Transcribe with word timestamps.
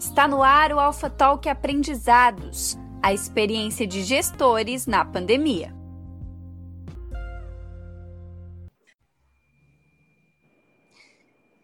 Está 0.00 0.26
no 0.26 0.42
ar 0.42 0.72
o 0.72 0.80
Alpha 0.80 1.10
Talk 1.10 1.46
Aprendizados, 1.46 2.74
a 3.02 3.12
experiência 3.12 3.86
de 3.86 4.02
gestores 4.02 4.86
na 4.86 5.04
pandemia. 5.04 5.74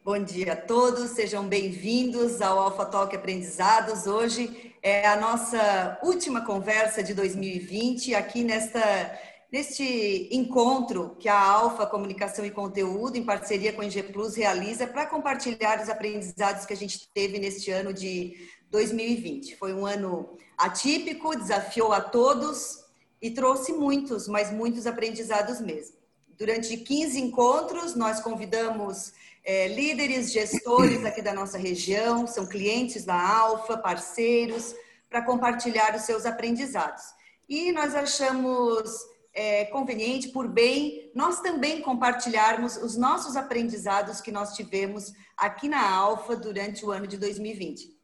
Bom 0.04 0.22
dia 0.22 0.53
a 0.53 0.56
todos, 0.56 1.12
sejam 1.12 1.49
bem-vindos 1.49 2.42
ao 2.42 2.58
Alpha 2.58 2.85
Talk 2.85 3.17
Aprendizados. 3.17 4.06
Hoje 4.06 4.74
é 4.82 5.08
a 5.08 5.16
nossa 5.16 5.98
última 6.03 6.44
conversa 6.44 7.03
de 7.03 7.14
2020 7.14 8.14
aqui 8.14 8.44
nesta 8.44 9.18
neste 9.51 10.28
encontro 10.33 11.17
que 11.19 11.29
a 11.29 11.40
Alfa 11.40 11.87
Comunicação 11.87 12.44
e 12.44 12.51
Conteúdo, 12.51 13.17
em 13.17 13.24
parceria 13.24 13.72
com 13.72 13.83
a 13.83 14.12
Plus, 14.12 14.35
realiza 14.35 14.87
para 14.87 15.06
compartilhar 15.06 15.80
os 15.83 15.88
aprendizados 15.88 16.66
que 16.66 16.73
a 16.73 16.77
gente 16.77 17.09
teve 17.12 17.39
neste 17.39 17.70
ano 17.70 17.93
de 17.93 18.48
2020. 18.70 19.56
Foi 19.56 19.73
um 19.73 19.87
ano 19.87 20.37
atípico, 20.59 21.37
desafiou 21.37 21.93
a 21.93 22.01
todos 22.01 22.84
e 23.20 23.30
trouxe 23.30 23.73
muitos, 23.73 24.29
mas 24.29 24.53
muitos 24.53 24.87
aprendizados 24.87 25.61
mesmo. 25.61 25.97
Durante 26.39 26.77
15 26.77 27.20
encontros, 27.20 27.95
nós 27.95 28.20
convidamos 28.20 29.12
é, 29.45 29.69
líderes, 29.69 30.33
gestores 30.33 31.05
aqui 31.05 31.23
da 31.23 31.33
nossa 31.33 31.56
região, 31.56 32.27
são 32.27 32.47
clientes 32.47 33.05
da 33.05 33.15
Alfa, 33.15 33.78
parceiros, 33.78 34.75
para 35.09 35.23
compartilhar 35.23 35.95
os 35.95 36.03
seus 36.03 36.27
aprendizados. 36.27 37.05
E 37.48 37.73
nós 37.73 37.95
achamos 37.95 38.91
é, 39.37 39.67
conveniente, 39.67 40.29
por 40.29 40.49
bem, 40.49 41.11
nós 41.15 41.41
também 41.41 41.83
compartilharmos 41.83 42.79
os 42.79 42.97
nossos 42.97 43.37
aprendizados 43.37 44.23
que 44.23 44.33
nós 44.33 44.55
tivemos 44.55 45.12
aqui 45.37 45.69
na 45.69 45.95
Alfa 45.95 46.35
durante 46.35 46.87
o 46.87 46.91
ano 46.91 47.07
de 47.07 47.19
2020. 47.19 47.95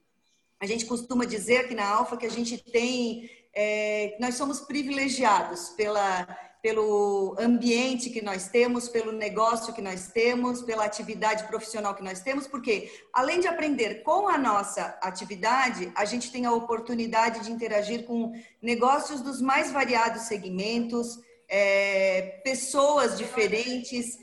A 0.60 0.66
gente 0.66 0.84
costuma 0.84 1.24
dizer 1.24 1.64
aqui 1.64 1.74
na 1.74 1.88
Alfa 1.88 2.18
que 2.18 2.26
a 2.26 2.30
gente 2.30 2.58
tem, 2.58 3.30
é, 3.54 4.14
nós 4.20 4.34
somos 4.34 4.60
privilegiados 4.60 5.70
pela, 5.70 6.28
pelo 6.62 7.34
ambiente 7.40 8.08
que 8.08 8.22
nós 8.22 8.48
temos, 8.48 8.88
pelo 8.88 9.10
negócio 9.10 9.74
que 9.74 9.82
nós 9.82 10.12
temos, 10.12 10.62
pela 10.62 10.84
atividade 10.84 11.42
profissional 11.48 11.92
que 11.92 12.04
nós 12.04 12.20
temos, 12.20 12.46
porque 12.46 12.88
além 13.12 13.40
de 13.40 13.48
aprender 13.48 14.04
com 14.04 14.28
a 14.28 14.38
nossa 14.38 14.96
atividade, 15.02 15.90
a 15.96 16.04
gente 16.04 16.30
tem 16.30 16.46
a 16.46 16.52
oportunidade 16.52 17.40
de 17.40 17.50
interagir 17.50 18.04
com 18.04 18.32
negócios 18.62 19.20
dos 19.20 19.42
mais 19.42 19.72
variados 19.72 20.22
segmentos, 20.22 21.18
é, 21.48 22.40
pessoas 22.44 23.18
diferentes, 23.18 24.16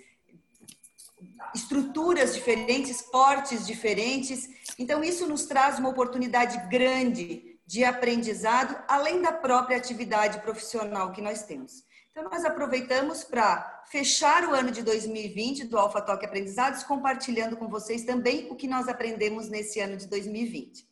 estruturas 1.54 2.34
diferentes, 2.34 3.02
portes 3.02 3.68
diferentes. 3.68 4.48
Então, 4.80 5.04
isso 5.04 5.28
nos 5.28 5.46
traz 5.46 5.78
uma 5.78 5.90
oportunidade 5.90 6.70
grande 6.70 7.60
de 7.68 7.84
aprendizado, 7.84 8.82
além 8.88 9.22
da 9.22 9.34
própria 9.34 9.78
atividade 9.78 10.40
profissional 10.40 11.12
que 11.12 11.22
nós 11.22 11.44
temos. 11.44 11.89
Então, 12.12 12.24
nós 12.24 12.44
aproveitamos 12.44 13.24
para 13.24 13.84
fechar 13.90 14.48
o 14.48 14.54
ano 14.54 14.72
de 14.72 14.84
2020 14.84 15.66
do 15.66 15.78
Alpha 15.78 16.02
Talk 16.02 16.26
Aprendizados, 16.26 16.84
compartilhando 16.84 17.56
com 17.56 17.68
vocês 17.68 18.04
também 18.04 18.48
o 18.52 18.56
que 18.56 18.68
nós 18.68 18.88
aprendemos 18.88 19.50
nesse 19.50 19.80
ano 19.80 19.96
de 19.96 20.08
2020. 20.08 20.88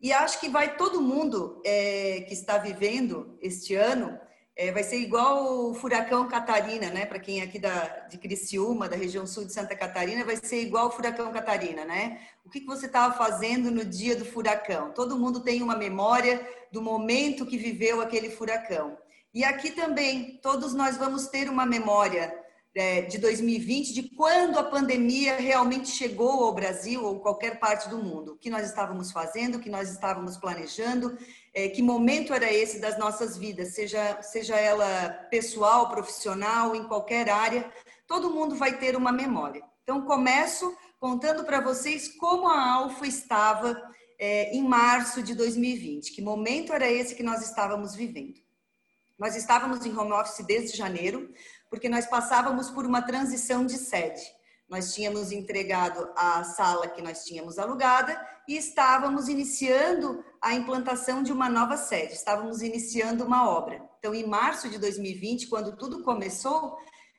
E 0.00 0.12
acho 0.12 0.40
que 0.40 0.48
vai 0.48 0.76
todo 0.76 1.00
mundo 1.02 1.60
é, 1.64 2.22
que 2.26 2.32
está 2.32 2.56
vivendo 2.56 3.38
este 3.42 3.74
ano 3.74 4.18
é, 4.56 4.70
vai 4.72 4.82
ser 4.82 4.98
igual 4.98 5.70
o 5.70 5.74
furacão 5.74 6.28
Catarina, 6.28 6.90
né? 6.90 7.06
Para 7.06 7.18
quem 7.18 7.40
é 7.40 7.44
aqui 7.44 7.58
da, 7.58 8.06
de 8.08 8.18
Criciúma, 8.18 8.90
da 8.90 8.96
região 8.96 9.26
sul 9.26 9.46
de 9.46 9.54
Santa 9.54 9.74
Catarina, 9.74 10.22
vai 10.22 10.36
ser 10.36 10.60
igual 10.60 10.88
o 10.88 10.90
furacão 10.90 11.32
Catarina, 11.32 11.84
né? 11.84 12.20
O 12.44 12.50
que, 12.50 12.60
que 12.60 12.66
você 12.66 12.84
estava 12.84 13.14
fazendo 13.14 13.70
no 13.70 13.84
dia 13.84 14.14
do 14.14 14.24
furacão? 14.24 14.92
Todo 14.92 15.18
mundo 15.18 15.40
tem 15.40 15.62
uma 15.62 15.76
memória 15.76 16.46
do 16.70 16.82
momento 16.82 17.46
que 17.46 17.56
viveu 17.56 18.02
aquele 18.02 18.28
furacão. 18.28 18.98
E 19.32 19.44
aqui 19.44 19.70
também, 19.70 20.40
todos 20.42 20.74
nós 20.74 20.96
vamos 20.96 21.28
ter 21.28 21.48
uma 21.48 21.64
memória 21.64 22.36
é, 22.74 23.02
de 23.02 23.18
2020, 23.18 23.92
de 23.92 24.02
quando 24.16 24.58
a 24.58 24.64
pandemia 24.64 25.36
realmente 25.36 25.88
chegou 25.88 26.44
ao 26.44 26.54
Brasil 26.54 27.04
ou 27.04 27.20
qualquer 27.20 27.60
parte 27.60 27.88
do 27.88 27.98
mundo. 27.98 28.32
O 28.32 28.36
que 28.36 28.50
nós 28.50 28.66
estávamos 28.66 29.12
fazendo, 29.12 29.56
o 29.56 29.60
que 29.60 29.70
nós 29.70 29.88
estávamos 29.90 30.36
planejando, 30.36 31.16
é, 31.54 31.68
que 31.68 31.80
momento 31.80 32.34
era 32.34 32.52
esse 32.52 32.80
das 32.80 32.98
nossas 32.98 33.36
vidas, 33.36 33.74
seja, 33.74 34.20
seja 34.20 34.56
ela 34.56 35.10
pessoal, 35.30 35.88
profissional, 35.90 36.74
em 36.74 36.84
qualquer 36.84 37.28
área, 37.30 37.70
todo 38.06 38.30
mundo 38.30 38.56
vai 38.56 38.78
ter 38.78 38.96
uma 38.96 39.12
memória. 39.12 39.62
Então, 39.82 40.02
começo 40.02 40.76
contando 40.98 41.44
para 41.44 41.60
vocês 41.60 42.08
como 42.16 42.48
a 42.48 42.72
Alfa 42.72 43.06
estava 43.06 43.80
é, 44.18 44.54
em 44.54 44.62
março 44.62 45.22
de 45.22 45.34
2020, 45.34 46.12
que 46.12 46.20
momento 46.20 46.72
era 46.72 46.90
esse 46.90 47.14
que 47.14 47.22
nós 47.22 47.42
estávamos 47.42 47.94
vivendo. 47.94 48.40
Nós 49.20 49.36
estávamos 49.36 49.84
em 49.84 49.94
home 49.94 50.12
office 50.12 50.42
desde 50.46 50.78
janeiro, 50.78 51.30
porque 51.68 51.90
nós 51.90 52.06
passávamos 52.06 52.70
por 52.70 52.86
uma 52.86 53.02
transição 53.02 53.66
de 53.66 53.76
sede. 53.76 54.22
Nós 54.66 54.94
tínhamos 54.94 55.30
entregado 55.30 56.10
a 56.16 56.42
sala 56.42 56.88
que 56.88 57.02
nós 57.02 57.22
tínhamos 57.24 57.58
alugada 57.58 58.18
e 58.48 58.56
estávamos 58.56 59.28
iniciando 59.28 60.24
a 60.40 60.54
implantação 60.54 61.22
de 61.22 61.32
uma 61.32 61.50
nova 61.50 61.76
sede, 61.76 62.14
estávamos 62.14 62.62
iniciando 62.62 63.22
uma 63.22 63.46
obra. 63.46 63.82
Então, 63.98 64.14
em 64.14 64.26
março 64.26 64.70
de 64.70 64.78
2020, 64.78 65.48
quando 65.48 65.76
tudo 65.76 66.02
começou, 66.02 66.78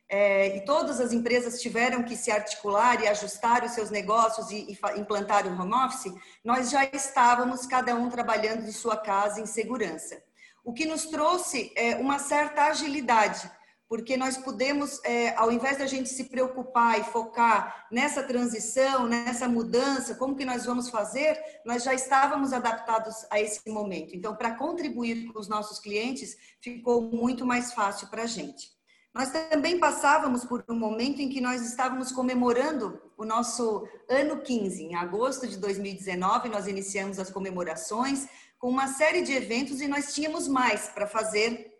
é, 0.09 0.57
e 0.57 0.65
todas 0.65 0.99
as 0.99 1.13
empresas 1.13 1.61
tiveram 1.61 2.01
que 2.03 2.15
se 2.15 2.31
articular 2.31 2.99
e 3.03 3.07
ajustar 3.07 3.63
os 3.63 3.73
seus 3.73 3.91
negócios 3.91 4.49
e, 4.49 4.71
e 4.71 4.99
implantar 4.99 5.45
o 5.45 5.61
home 5.61 5.75
office, 5.85 6.11
nós 6.43 6.71
já 6.71 6.83
estávamos 6.85 7.67
cada 7.67 7.93
um 7.93 8.09
trabalhando 8.09 8.65
de 8.65 8.73
sua 8.73 8.97
casa 8.97 9.39
em 9.39 9.45
segurança. 9.45 10.19
O 10.63 10.73
que 10.73 10.85
nos 10.85 11.05
trouxe 11.05 11.71
é, 11.75 11.95
uma 11.95 12.19
certa 12.19 12.65
agilidade 12.65 13.49
porque 13.91 14.15
nós 14.15 14.37
podemos, 14.37 15.03
é, 15.03 15.35
ao 15.35 15.51
invés 15.51 15.77
da 15.77 15.85
gente 15.85 16.07
se 16.07 16.23
preocupar 16.29 16.97
e 16.97 17.03
focar 17.03 17.87
nessa 17.91 18.23
transição, 18.23 19.05
nessa 19.05 19.49
mudança, 19.49 20.15
como 20.15 20.33
que 20.33 20.45
nós 20.45 20.65
vamos 20.65 20.89
fazer, 20.89 21.37
nós 21.65 21.83
já 21.83 21.93
estávamos 21.93 22.53
adaptados 22.53 23.25
a 23.29 23.41
esse 23.41 23.69
momento. 23.69 24.15
Então, 24.15 24.33
para 24.33 24.55
contribuir 24.55 25.25
com 25.25 25.37
os 25.37 25.49
nossos 25.49 25.77
clientes, 25.77 26.37
ficou 26.61 27.01
muito 27.01 27.45
mais 27.45 27.73
fácil 27.73 28.07
para 28.07 28.23
a 28.23 28.27
gente. 28.27 28.69
Nós 29.13 29.29
também 29.29 29.77
passávamos 29.77 30.45
por 30.45 30.63
um 30.69 30.79
momento 30.79 31.21
em 31.21 31.27
que 31.27 31.41
nós 31.41 31.61
estávamos 31.61 32.13
comemorando 32.13 32.97
o 33.17 33.25
nosso 33.25 33.85
ano 34.09 34.39
15. 34.39 34.83
Em 34.83 34.95
agosto 34.95 35.45
de 35.45 35.57
2019, 35.57 36.47
nós 36.47 36.65
iniciamos 36.65 37.19
as 37.19 37.29
comemorações 37.29 38.25
com 38.61 38.69
uma 38.69 38.87
série 38.87 39.23
de 39.23 39.33
eventos 39.33 39.81
e 39.81 39.87
nós 39.87 40.13
tínhamos 40.13 40.47
mais 40.47 40.87
para 40.87 41.07
fazer 41.07 41.75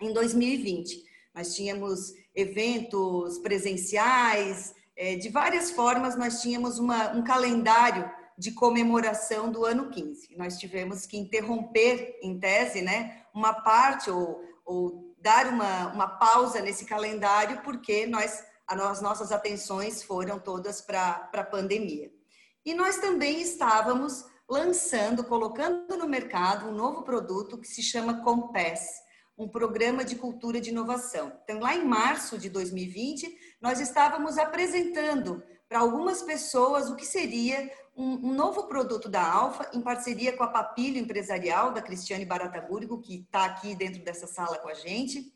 em 0.00 0.12
2020. 0.12 1.04
Nós 1.34 1.56
tínhamos 1.56 2.14
eventos 2.32 3.38
presenciais, 3.38 4.72
é, 4.96 5.16
de 5.16 5.28
várias 5.28 5.72
formas, 5.72 6.14
nós 6.14 6.40
tínhamos 6.40 6.78
uma, 6.78 7.10
um 7.10 7.24
calendário 7.24 8.08
de 8.38 8.52
comemoração 8.52 9.50
do 9.50 9.64
ano 9.64 9.90
15. 9.90 10.36
Nós 10.36 10.56
tivemos 10.56 11.04
que 11.04 11.18
interromper, 11.18 12.16
em 12.22 12.38
tese, 12.38 12.80
né, 12.80 13.24
uma 13.34 13.52
parte 13.52 14.08
ou, 14.08 14.40
ou 14.64 15.12
dar 15.18 15.48
uma, 15.48 15.92
uma 15.92 16.06
pausa 16.06 16.60
nesse 16.60 16.84
calendário, 16.84 17.60
porque 17.62 18.06
nós, 18.06 18.44
as 18.68 19.02
nossas 19.02 19.32
atenções 19.32 20.00
foram 20.04 20.38
todas 20.38 20.80
para 20.80 21.28
a 21.32 21.42
pandemia. 21.42 22.12
E 22.64 22.72
nós 22.72 22.98
também 22.98 23.40
estávamos 23.40 24.24
lançando, 24.50 25.22
colocando 25.22 25.96
no 25.96 26.08
mercado 26.08 26.68
um 26.68 26.74
novo 26.74 27.02
produto 27.02 27.56
que 27.56 27.68
se 27.68 27.82
chama 27.82 28.22
Compass 28.22 29.08
um 29.40 29.48
programa 29.48 30.04
de 30.04 30.16
cultura 30.16 30.60
de 30.60 30.68
inovação. 30.68 31.32
Então, 31.44 31.60
lá 31.60 31.74
em 31.74 31.82
março 31.82 32.36
de 32.36 32.50
2020, 32.50 33.56
nós 33.58 33.80
estávamos 33.80 34.36
apresentando 34.36 35.42
para 35.66 35.78
algumas 35.78 36.20
pessoas 36.20 36.90
o 36.90 36.96
que 36.96 37.06
seria 37.06 37.72
um, 37.96 38.28
um, 38.28 38.34
novo 38.34 38.64
produto 38.64 39.08
da 39.08 39.22
Alfa, 39.22 39.70
em 39.72 39.80
parceria 39.80 40.36
com 40.36 40.44
a 40.44 40.48
Papilho 40.48 40.98
Empresarial, 40.98 41.72
da 41.72 41.80
Cristiane 41.80 42.26
Barataburgo, 42.26 43.00
que 43.00 43.20
está 43.20 43.46
aqui 43.46 43.74
dentro 43.74 44.04
dessa 44.04 44.26
sala 44.26 44.58
com 44.58 44.68
a 44.68 44.74
gente. 44.74 45.32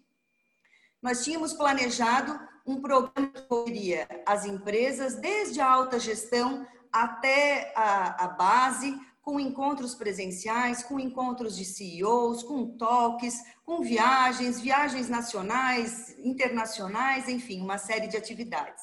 Nós 1.00 1.24
tínhamos 1.24 1.54
planejado 1.54 2.38
um 2.66 2.82
programa 2.82 3.32
que 3.32 3.42
cobriria 3.42 4.06
as 4.26 4.44
empresas, 4.44 5.14
desde 5.14 5.62
a 5.62 5.70
alta 5.70 5.98
gestão 5.98 6.66
até 6.94 7.72
a, 7.74 8.24
a 8.24 8.28
base, 8.28 8.96
com 9.20 9.40
encontros 9.40 9.96
presenciais, 9.96 10.84
com 10.84 11.00
encontros 11.00 11.56
de 11.56 11.64
CEOs, 11.64 12.44
com 12.44 12.76
toques, 12.76 13.42
com 13.64 13.80
viagens, 13.80 14.60
viagens 14.60 15.08
nacionais, 15.08 16.16
internacionais, 16.18 17.28
enfim, 17.28 17.60
uma 17.60 17.78
série 17.78 18.06
de 18.06 18.16
atividades. 18.16 18.80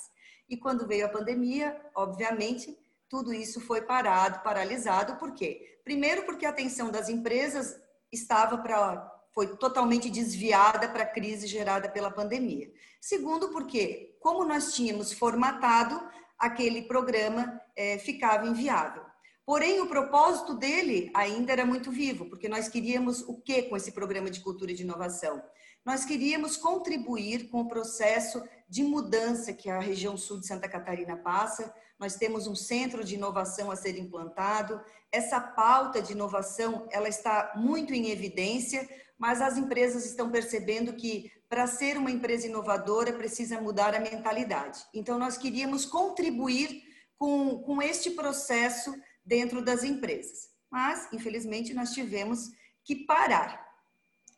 E 0.49 0.57
quando 0.57 0.85
veio 0.85 1.05
a 1.05 1.09
pandemia, 1.09 1.79
obviamente, 1.95 2.77
tudo 3.07 3.33
isso 3.33 3.61
foi 3.61 3.81
parado, 3.83 4.43
paralisado, 4.43 5.15
por 5.15 5.33
quê? 5.33 5.79
Primeiro, 5.85 6.23
porque 6.23 6.45
a 6.45 6.49
atenção 6.49 6.91
das 6.91 7.07
empresas 7.07 7.79
estava 8.11 8.57
para 8.57 9.09
foi 9.33 9.55
totalmente 9.55 10.09
desviada 10.09 10.89
para 10.89 11.03
a 11.03 11.09
crise 11.09 11.47
gerada 11.47 11.87
pela 11.87 12.11
pandemia. 12.11 12.69
Segundo, 12.99 13.47
porque, 13.47 14.17
como 14.19 14.43
nós 14.43 14.73
tínhamos 14.73 15.13
formatado, 15.13 16.03
aquele 16.41 16.81
programa 16.81 17.61
é, 17.75 17.99
ficava 17.99 18.47
inviável. 18.47 19.03
Porém, 19.45 19.79
o 19.79 19.87
propósito 19.87 20.55
dele 20.55 21.11
ainda 21.13 21.51
era 21.51 21.65
muito 21.65 21.91
vivo, 21.91 22.25
porque 22.25 22.49
nós 22.49 22.67
queríamos 22.67 23.21
o 23.21 23.39
que 23.39 23.63
com 23.63 23.77
esse 23.77 23.91
programa 23.91 24.29
de 24.29 24.39
cultura 24.39 24.71
e 24.71 24.75
de 24.75 24.81
inovação? 24.81 25.41
Nós 25.85 26.03
queríamos 26.03 26.57
contribuir 26.57 27.49
com 27.49 27.61
o 27.61 27.67
processo 27.67 28.43
de 28.67 28.83
mudança 28.83 29.53
que 29.53 29.69
a 29.69 29.79
região 29.79 30.17
sul 30.17 30.39
de 30.39 30.47
Santa 30.47 30.67
Catarina 30.67 31.15
passa. 31.15 31.73
Nós 31.99 32.15
temos 32.15 32.47
um 32.47 32.55
centro 32.55 33.03
de 33.03 33.15
inovação 33.15 33.69
a 33.69 33.75
ser 33.75 33.97
implantado. 33.97 34.81
Essa 35.11 35.39
pauta 35.39 36.01
de 36.01 36.13
inovação, 36.13 36.87
ela 36.91 37.09
está 37.09 37.53
muito 37.55 37.93
em 37.93 38.09
evidência, 38.09 38.87
mas 39.17 39.41
as 39.41 39.57
empresas 39.57 40.05
estão 40.05 40.31
percebendo 40.31 40.93
que 40.93 41.31
para 41.51 41.67
ser 41.67 41.97
uma 41.97 42.09
empresa 42.09 42.47
inovadora 42.47 43.11
precisa 43.11 43.59
mudar 43.59 43.93
a 43.93 43.99
mentalidade. 43.99 44.85
Então 44.93 45.19
nós 45.19 45.37
queríamos 45.37 45.85
contribuir 45.85 46.81
com, 47.17 47.59
com 47.59 47.81
este 47.81 48.11
processo 48.11 48.95
dentro 49.25 49.61
das 49.61 49.83
empresas. 49.83 50.49
Mas, 50.71 51.11
infelizmente, 51.11 51.73
nós 51.73 51.91
tivemos 51.91 52.51
que 52.85 52.95
parar. 52.95 53.69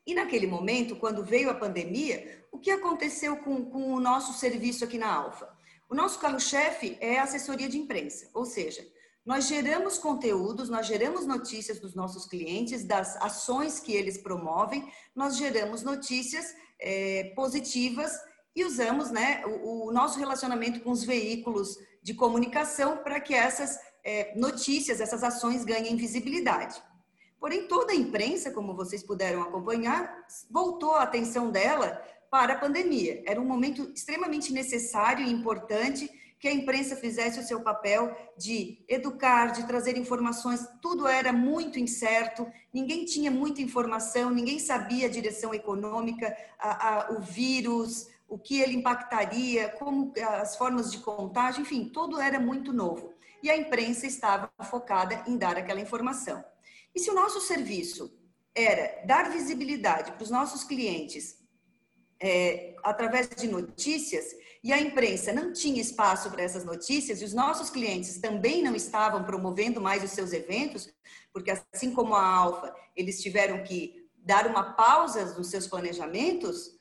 E 0.08 0.16
naquele 0.16 0.48
momento, 0.48 0.96
quando 0.96 1.24
veio 1.24 1.52
a 1.52 1.54
pandemia, 1.54 2.48
o 2.52 2.58
que 2.58 2.72
aconteceu 2.72 3.38
com, 3.38 3.64
com 3.64 3.94
o 3.94 4.00
nosso 4.00 4.34
serviço 4.34 4.84
aqui 4.84 4.98
na 4.98 5.14
Alfa? 5.14 5.48
O 5.88 5.94
nosso 5.94 6.18
carro-chefe 6.18 6.98
é 7.00 7.20
a 7.20 7.24
assessoria 7.24 7.70
de 7.70 7.78
imprensa, 7.78 8.28
ou 8.34 8.44
seja, 8.44 8.84
nós 9.24 9.48
geramos 9.48 10.00
conteúdos, 10.00 10.68
nós 10.68 10.88
geramos 10.88 11.28
notícias 11.28 11.80
dos 11.80 11.94
nossos 11.94 12.26
clientes, 12.26 12.84
das 12.84 13.16
ações 13.18 13.80
que 13.80 13.94
eles 13.94 14.18
promovem, 14.18 14.92
nós 15.16 15.38
geramos 15.38 15.84
notícias 15.84 16.54
é, 16.84 17.32
positivas 17.36 18.12
e 18.56 18.64
usamos 18.64 19.10
né, 19.10 19.44
o, 19.46 19.88
o 19.88 19.92
nosso 19.92 20.20
relacionamento 20.20 20.82
com 20.82 20.92
os 20.92 21.04
veículos 21.04 21.78
de 22.04 22.14
comunicação 22.14 22.98
para 22.98 23.20
que 23.20 23.34
essas 23.34 23.80
é, 24.04 24.38
notícias, 24.38 25.00
essas 25.00 25.24
ações 25.24 25.64
ganhem 25.64 25.96
visibilidade. 25.96 26.84
Porém, 27.40 27.68
toda 27.68 27.94
a 27.94 27.96
imprensa, 27.96 28.52
como 28.52 28.76
vocês 28.76 29.02
puderam 29.02 29.42
acompanhar, 29.42 30.26
voltou 30.52 30.96
a 30.96 31.04
atenção 31.04 31.50
dela 31.50 32.02
para 32.30 32.54
a 32.54 32.60
pandemia. 32.60 33.24
Era 33.26 33.40
um 33.40 33.46
momento 33.46 33.92
extremamente 33.96 34.52
necessário 34.52 35.26
e 35.26 35.32
importante 35.32 36.10
que 36.44 36.48
a 36.50 36.54
imprensa 36.54 36.98
fizesse 36.98 37.40
o 37.40 37.44
seu 37.44 37.62
papel 37.62 38.14
de 38.38 38.84
educar, 38.90 39.54
de 39.54 39.66
trazer 39.66 39.96
informações. 39.96 40.68
Tudo 40.82 41.08
era 41.08 41.32
muito 41.32 41.80
incerto, 41.80 42.46
ninguém 42.74 43.06
tinha 43.06 43.32
muita 43.32 43.62
informação, 43.62 44.30
ninguém 44.30 44.60
sabia 44.60 45.08
a 45.08 45.10
direção 45.10 45.54
econômica, 45.54 46.36
a, 46.60 46.90
a, 46.90 47.12
o 47.14 47.22
vírus, 47.22 48.10
o 48.28 48.38
que 48.38 48.60
ele 48.60 48.76
impactaria, 48.76 49.70
como 49.70 50.12
as 50.42 50.58
formas 50.58 50.92
de 50.92 50.98
contágio, 50.98 51.62
enfim, 51.62 51.88
tudo 51.88 52.20
era 52.20 52.42
muito 52.42 52.74
novo 52.74 53.14
e 53.42 53.50
a 53.50 53.56
imprensa 53.56 54.06
estava 54.06 54.52
focada 54.70 55.24
em 55.26 55.38
dar 55.38 55.56
aquela 55.56 55.80
informação. 55.80 56.44
E 56.94 57.00
se 57.00 57.10
o 57.10 57.16
nosso 57.16 57.40
serviço 57.40 58.14
era 58.54 59.02
dar 59.06 59.32
visibilidade 59.32 60.12
para 60.12 60.24
os 60.24 60.30
nossos 60.30 60.66
clientes 60.66 61.42
é, 62.20 62.76
através 62.84 63.30
de 63.30 63.48
notícias, 63.48 64.26
e 64.64 64.72
a 64.72 64.80
imprensa 64.80 65.34
não 65.34 65.52
tinha 65.52 65.82
espaço 65.82 66.32
para 66.32 66.42
essas 66.42 66.64
notícias, 66.64 67.22
e 67.22 67.26
os 67.26 67.34
nossos 67.34 67.70
clientes 67.70 68.20
também 68.20 68.64
não 68.64 68.74
estavam 68.74 69.24
promovendo 69.26 69.82
mais 69.82 70.04
os 70.04 70.12
seus 70.12 70.32
eventos, 70.32 70.90
porque 71.34 71.52
assim 71.52 71.94
como 71.94 72.16
a 72.16 72.26
Alfa, 72.26 72.74
eles 72.96 73.22
tiveram 73.22 73.62
que 73.64 74.08
dar 74.16 74.48
uma 74.48 74.74
pausa 74.74 75.26
nos 75.38 75.48
seus 75.48 75.68
planejamentos, 75.68 76.80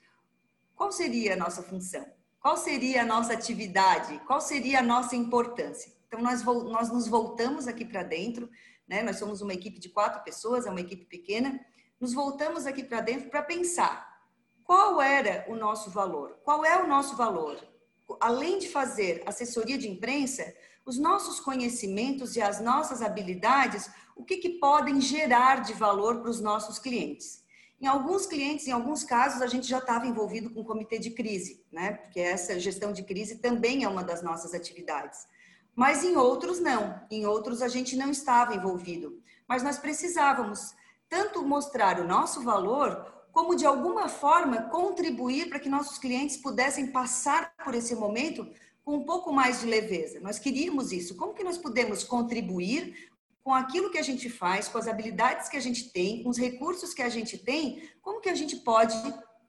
qual 0.76 0.92
seria 0.92 1.34
a 1.34 1.36
nossa 1.36 1.62
função? 1.62 2.06
Qual 2.38 2.56
seria 2.56 3.02
a 3.02 3.04
nossa 3.04 3.32
atividade? 3.32 4.20
Qual 4.26 4.40
seria 4.40 4.78
a 4.78 4.82
nossa 4.82 5.16
importância? 5.16 5.92
Então, 6.06 6.20
nós, 6.20 6.42
nós 6.44 6.88
nos 6.90 7.08
voltamos 7.08 7.66
aqui 7.66 7.84
para 7.84 8.02
dentro, 8.02 8.48
né? 8.86 9.02
Nós 9.02 9.16
somos 9.16 9.40
uma 9.40 9.54
equipe 9.54 9.80
de 9.80 9.88
quatro 9.88 10.22
pessoas, 10.22 10.66
é 10.66 10.70
uma 10.70 10.80
equipe 10.80 11.04
pequena. 11.04 11.58
Nos 12.00 12.12
voltamos 12.12 12.66
aqui 12.66 12.82
para 12.82 13.00
dentro 13.00 13.30
para 13.30 13.42
pensar 13.42 14.20
qual 14.64 15.00
era 15.00 15.44
o 15.48 15.56
nosso 15.56 15.90
valor, 15.90 16.38
qual 16.44 16.64
é 16.64 16.82
o 16.82 16.86
nosso 16.86 17.16
valor. 17.16 17.71
Além 18.20 18.58
de 18.58 18.68
fazer 18.68 19.22
assessoria 19.26 19.78
de 19.78 19.88
imprensa, 19.88 20.54
os 20.84 20.98
nossos 20.98 21.40
conhecimentos 21.40 22.36
e 22.36 22.42
as 22.42 22.60
nossas 22.60 23.02
habilidades, 23.02 23.88
o 24.16 24.24
que, 24.24 24.36
que 24.36 24.58
podem 24.58 25.00
gerar 25.00 25.62
de 25.62 25.72
valor 25.72 26.20
para 26.20 26.30
os 26.30 26.40
nossos 26.40 26.78
clientes. 26.78 27.42
Em 27.80 27.86
alguns 27.86 28.26
clientes, 28.26 28.68
em 28.68 28.72
alguns 28.72 29.02
casos, 29.02 29.42
a 29.42 29.46
gente 29.46 29.66
já 29.66 29.78
estava 29.78 30.06
envolvido 30.06 30.50
com 30.50 30.60
o 30.60 30.64
comitê 30.64 30.98
de 30.98 31.10
crise, 31.10 31.64
né? 31.72 31.94
Porque 31.94 32.20
essa 32.20 32.58
gestão 32.60 32.92
de 32.92 33.02
crise 33.02 33.38
também 33.38 33.82
é 33.82 33.88
uma 33.88 34.04
das 34.04 34.22
nossas 34.22 34.54
atividades. 34.54 35.26
Mas 35.74 36.04
em 36.04 36.16
outros 36.16 36.60
não, 36.60 37.00
em 37.10 37.26
outros 37.26 37.60
a 37.60 37.66
gente 37.66 37.96
não 37.96 38.10
estava 38.10 38.54
envolvido. 38.54 39.20
Mas 39.48 39.62
nós 39.62 39.78
precisávamos 39.78 40.74
tanto 41.08 41.42
mostrar 41.42 41.98
o 41.98 42.06
nosso 42.06 42.42
valor, 42.42 43.21
como 43.32 43.56
de 43.56 43.64
alguma 43.64 44.08
forma 44.08 44.62
contribuir 44.68 45.48
para 45.48 45.58
que 45.58 45.68
nossos 45.68 45.98
clientes 45.98 46.36
pudessem 46.36 46.92
passar 46.92 47.54
por 47.64 47.74
esse 47.74 47.94
momento 47.94 48.46
com 48.84 48.96
um 48.96 49.04
pouco 49.04 49.32
mais 49.32 49.60
de 49.60 49.66
leveza. 49.66 50.20
Nós 50.20 50.38
queríamos 50.38 50.92
isso. 50.92 51.16
Como 51.16 51.34
que 51.34 51.42
nós 51.42 51.56
podemos 51.56 52.04
contribuir 52.04 53.10
com 53.42 53.54
aquilo 53.54 53.90
que 53.90 53.98
a 53.98 54.02
gente 54.02 54.28
faz, 54.28 54.68
com 54.68 54.78
as 54.78 54.86
habilidades 54.86 55.48
que 55.48 55.56
a 55.56 55.60
gente 55.60 55.90
tem, 55.90 56.22
com 56.22 56.28
os 56.28 56.38
recursos 56.38 56.92
que 56.94 57.02
a 57.02 57.08
gente 57.08 57.38
tem, 57.38 57.88
como 58.00 58.20
que 58.20 58.28
a 58.28 58.34
gente 58.34 58.56
pode 58.56 58.94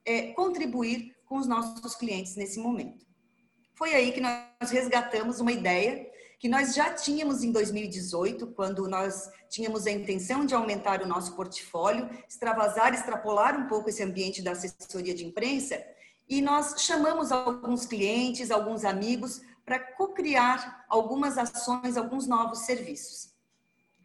é, 0.04 0.32
contribuir 0.32 1.14
com 1.26 1.36
os 1.36 1.46
nossos 1.46 1.94
clientes 1.94 2.34
nesse 2.36 2.58
momento? 2.58 3.06
Foi 3.74 3.94
aí 3.94 4.12
que 4.12 4.20
nós 4.20 4.70
resgatamos 4.70 5.40
uma 5.40 5.52
ideia 5.52 6.10
que 6.38 6.48
nós 6.48 6.74
já 6.74 6.92
tínhamos 6.92 7.42
em 7.42 7.52
2018, 7.52 8.48
quando 8.48 8.88
nós 8.88 9.30
tínhamos 9.48 9.86
a 9.86 9.90
intenção 9.90 10.44
de 10.44 10.54
aumentar 10.54 11.02
o 11.02 11.06
nosso 11.06 11.34
portfólio, 11.34 12.08
extravasar, 12.28 12.92
extrapolar 12.92 13.58
um 13.58 13.66
pouco 13.66 13.88
esse 13.88 14.02
ambiente 14.02 14.42
da 14.42 14.52
assessoria 14.52 15.14
de 15.14 15.24
imprensa, 15.24 15.82
e 16.28 16.40
nós 16.40 16.82
chamamos 16.82 17.30
alguns 17.30 17.86
clientes, 17.86 18.50
alguns 18.50 18.84
amigos, 18.84 19.42
para 19.64 19.78
co-criar 19.78 20.84
algumas 20.88 21.38
ações, 21.38 21.96
alguns 21.96 22.26
novos 22.26 22.60
serviços. 22.60 23.32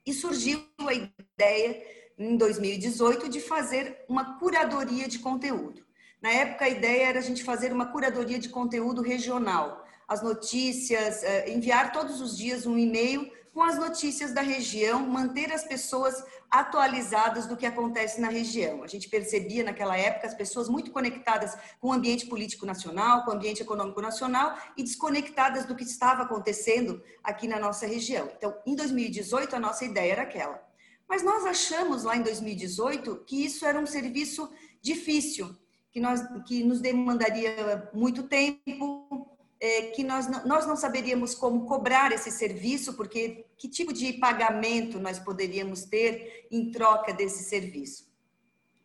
E 0.05 0.13
surgiu 0.13 0.65
a 0.79 0.93
ideia, 0.93 1.83
em 2.17 2.35
2018, 2.37 3.29
de 3.29 3.39
fazer 3.39 4.03
uma 4.07 4.37
curadoria 4.39 5.07
de 5.07 5.19
conteúdo. 5.19 5.85
Na 6.21 6.29
época, 6.31 6.65
a 6.65 6.69
ideia 6.69 7.09
era 7.09 7.19
a 7.19 7.21
gente 7.21 7.43
fazer 7.43 7.71
uma 7.71 7.87
curadoria 7.87 8.39
de 8.39 8.49
conteúdo 8.49 9.01
regional, 9.01 9.85
as 10.09 10.23
notícias, 10.23 11.23
eh, 11.23 11.51
enviar 11.51 11.91
todos 11.91 12.19
os 12.19 12.35
dias 12.35 12.65
um 12.65 12.77
e-mail 12.77 13.31
com 13.53 13.61
as 13.61 13.77
notícias 13.77 14.33
da 14.33 14.41
região, 14.41 15.05
manter 15.05 15.51
as 15.51 15.63
pessoas 15.63 16.23
atualizadas 16.49 17.45
do 17.45 17.55
que 17.55 17.65
acontece 17.65 18.19
na 18.19 18.29
região. 18.29 18.83
A 18.83 18.87
gente 18.87 19.07
percebia 19.07 19.63
naquela 19.63 19.95
época 19.95 20.25
as 20.25 20.33
pessoas 20.33 20.67
muito 20.67 20.91
conectadas 20.91 21.55
com 21.79 21.89
o 21.89 21.93
ambiente 21.93 22.25
político 22.25 22.65
nacional, 22.65 23.23
com 23.23 23.31
o 23.31 23.33
ambiente 23.35 23.61
econômico 23.61 24.01
nacional 24.01 24.57
e 24.75 24.83
desconectadas 24.83 25.65
do 25.65 25.75
que 25.75 25.83
estava 25.83 26.23
acontecendo 26.23 27.03
aqui 27.23 27.47
na 27.47 27.59
nossa 27.59 27.85
região. 27.85 28.31
Então, 28.35 28.55
em 28.65 28.75
2018, 28.75 29.55
a 29.55 29.59
nossa 29.59 29.85
ideia 29.85 30.13
era 30.13 30.21
aquela. 30.23 30.59
Mas 31.07 31.23
nós 31.23 31.45
achamos 31.45 32.03
lá 32.03 32.15
em 32.15 32.23
2018 32.23 33.23
que 33.27 33.45
isso 33.45 33.65
era 33.65 33.79
um 33.79 33.85
serviço 33.85 34.49
difícil, 34.81 35.55
que, 35.91 35.99
nós, 35.99 36.21
que 36.47 36.63
nos 36.63 36.79
demandaria 36.79 37.89
muito 37.93 38.23
tempo, 38.23 39.28
é, 39.61 39.83
que 39.87 40.03
nós 40.03 40.27
não, 40.27 40.45
nós 40.45 40.65
não 40.65 40.75
saberíamos 40.75 41.35
como 41.35 41.65
cobrar 41.65 42.11
esse 42.11 42.31
serviço, 42.31 42.93
porque 42.93 43.45
que 43.57 43.67
tipo 43.67 43.91
de 43.91 44.13
pagamento 44.13 44.99
nós 44.99 45.19
poderíamos 45.19 45.83
ter 45.83 46.47
em 46.49 46.71
troca 46.71 47.13
desse 47.13 47.43
serviço? 47.43 48.09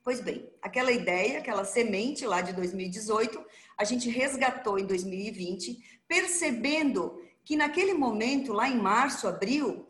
Pois 0.02 0.20
bem, 0.20 0.50
aquela 0.60 0.92
ideia, 0.92 1.38
aquela 1.38 1.64
semente 1.64 2.26
lá 2.26 2.40
de 2.40 2.52
2018, 2.52 3.42
a 3.78 3.84
gente 3.84 4.10
resgatou 4.10 4.78
em 4.78 4.84
2020, 4.84 6.00
percebendo 6.06 7.22
que 7.44 7.56
naquele 7.56 7.94
momento, 7.94 8.52
lá 8.52 8.68
em 8.68 8.76
março, 8.76 9.28
abril, 9.28 9.88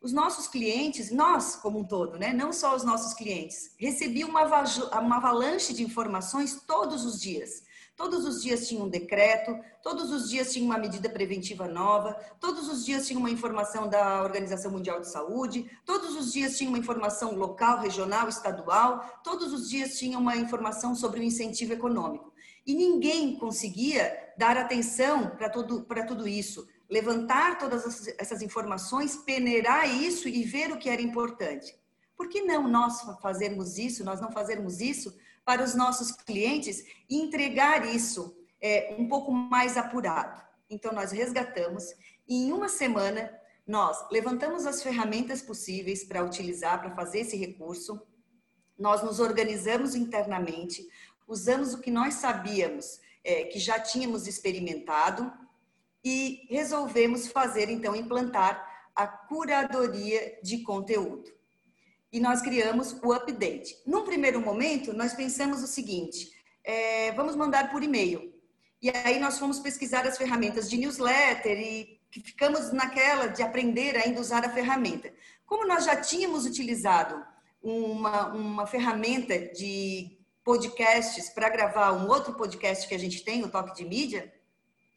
os 0.00 0.12
nossos 0.12 0.46
clientes, 0.46 1.10
nós 1.10 1.56
como 1.56 1.80
um 1.80 1.84
todo, 1.84 2.18
né? 2.18 2.32
não 2.32 2.52
só 2.52 2.76
os 2.76 2.84
nossos 2.84 3.14
clientes, 3.14 3.74
recebiam 3.76 4.28
uma, 4.28 4.44
uma 5.00 5.16
avalanche 5.16 5.74
de 5.74 5.82
informações 5.82 6.62
todos 6.66 7.04
os 7.04 7.20
dias 7.20 7.66
Todos 7.98 8.24
os 8.24 8.40
dias 8.40 8.68
tinha 8.68 8.80
um 8.80 8.88
decreto, 8.88 9.58
todos 9.82 10.12
os 10.12 10.30
dias 10.30 10.52
tinha 10.52 10.64
uma 10.64 10.78
medida 10.78 11.10
preventiva 11.10 11.66
nova, 11.66 12.14
todos 12.38 12.68
os 12.68 12.86
dias 12.86 13.08
tinha 13.08 13.18
uma 13.18 13.28
informação 13.28 13.88
da 13.88 14.22
Organização 14.22 14.70
Mundial 14.70 15.00
de 15.00 15.10
Saúde, 15.10 15.68
todos 15.84 16.14
os 16.14 16.32
dias 16.32 16.56
tinha 16.56 16.70
uma 16.70 16.78
informação 16.78 17.34
local, 17.34 17.80
regional, 17.80 18.28
estadual, 18.28 19.20
todos 19.24 19.52
os 19.52 19.68
dias 19.68 19.98
tinha 19.98 20.16
uma 20.16 20.36
informação 20.36 20.94
sobre 20.94 21.18
o 21.18 21.24
incentivo 21.24 21.72
econômico. 21.72 22.32
E 22.64 22.72
ninguém 22.72 23.36
conseguia 23.36 24.16
dar 24.38 24.56
atenção 24.56 25.30
para 25.30 25.50
tudo, 25.50 25.84
tudo 26.06 26.28
isso, 26.28 26.68
levantar 26.88 27.58
todas 27.58 28.06
essas 28.16 28.42
informações, 28.42 29.16
peneirar 29.16 29.92
isso 29.92 30.28
e 30.28 30.44
ver 30.44 30.70
o 30.70 30.78
que 30.78 30.88
era 30.88 31.02
importante. 31.02 31.74
Por 32.16 32.28
que 32.28 32.42
não 32.42 32.68
nós 32.68 33.00
fazermos 33.20 33.76
isso, 33.76 34.04
nós 34.04 34.20
não 34.20 34.30
fazermos 34.30 34.80
isso 34.80 35.12
para 35.48 35.64
os 35.64 35.74
nossos 35.74 36.12
clientes 36.12 36.84
e 37.08 37.16
entregar 37.16 37.86
isso 37.88 38.36
é, 38.60 38.94
um 38.98 39.08
pouco 39.08 39.32
mais 39.32 39.78
apurado. 39.78 40.42
Então, 40.68 40.92
nós 40.92 41.10
resgatamos 41.10 41.84
e 42.28 42.44
em 42.44 42.52
uma 42.52 42.68
semana 42.68 43.32
Nós 43.66 43.96
levantamos 44.10 44.66
as 44.66 44.82
ferramentas 44.82 45.40
possíveis 45.40 46.04
para 46.04 46.22
utilizar, 46.22 46.80
para 46.82 46.94
fazer 46.94 47.20
esse 47.20 47.34
recurso, 47.34 47.98
nós 48.78 49.02
nos 49.02 49.20
organizamos 49.20 49.94
internamente, 49.94 50.86
usamos 51.26 51.72
o 51.72 51.80
que 51.80 51.90
nós 51.90 52.14
sabíamos 52.14 53.00
é, 53.24 53.44
que 53.44 53.58
já 53.58 53.80
tínhamos 53.80 54.26
experimentado 54.26 55.32
e 56.04 56.46
resolvemos 56.50 57.28
fazer, 57.28 57.70
então, 57.70 57.96
implantar 57.96 58.54
a 58.94 59.06
curadoria 59.06 60.38
de 60.42 60.58
conteúdo. 60.58 61.37
E 62.12 62.20
nós 62.20 62.40
criamos 62.40 62.96
o 63.02 63.12
update. 63.12 63.76
Num 63.86 64.04
primeiro 64.04 64.40
momento, 64.40 64.92
nós 64.92 65.14
pensamos 65.14 65.62
o 65.62 65.66
seguinte: 65.66 66.32
é, 66.64 67.12
vamos 67.12 67.36
mandar 67.36 67.70
por 67.70 67.82
e-mail. 67.82 68.32
E 68.80 68.90
aí 68.90 69.18
nós 69.18 69.38
fomos 69.38 69.58
pesquisar 69.58 70.06
as 70.06 70.16
ferramentas 70.16 70.70
de 70.70 70.76
newsletter 70.76 71.58
e 71.58 72.00
ficamos 72.10 72.72
naquela 72.72 73.26
de 73.26 73.42
aprender 73.42 73.96
ainda 73.96 74.18
a 74.18 74.20
usar 74.20 74.44
a 74.44 74.50
ferramenta. 74.50 75.12
Como 75.44 75.66
nós 75.66 75.84
já 75.84 75.96
tínhamos 75.96 76.46
utilizado 76.46 77.22
uma, 77.62 78.28
uma 78.28 78.66
ferramenta 78.66 79.38
de 79.38 80.18
podcasts 80.44 81.28
para 81.28 81.48
gravar 81.48 81.92
um 81.92 82.08
outro 82.08 82.34
podcast 82.34 82.86
que 82.88 82.94
a 82.94 82.98
gente 82.98 83.22
tem, 83.24 83.44
o 83.44 83.50
Toque 83.50 83.74
de 83.74 83.84
Mídia. 83.84 84.32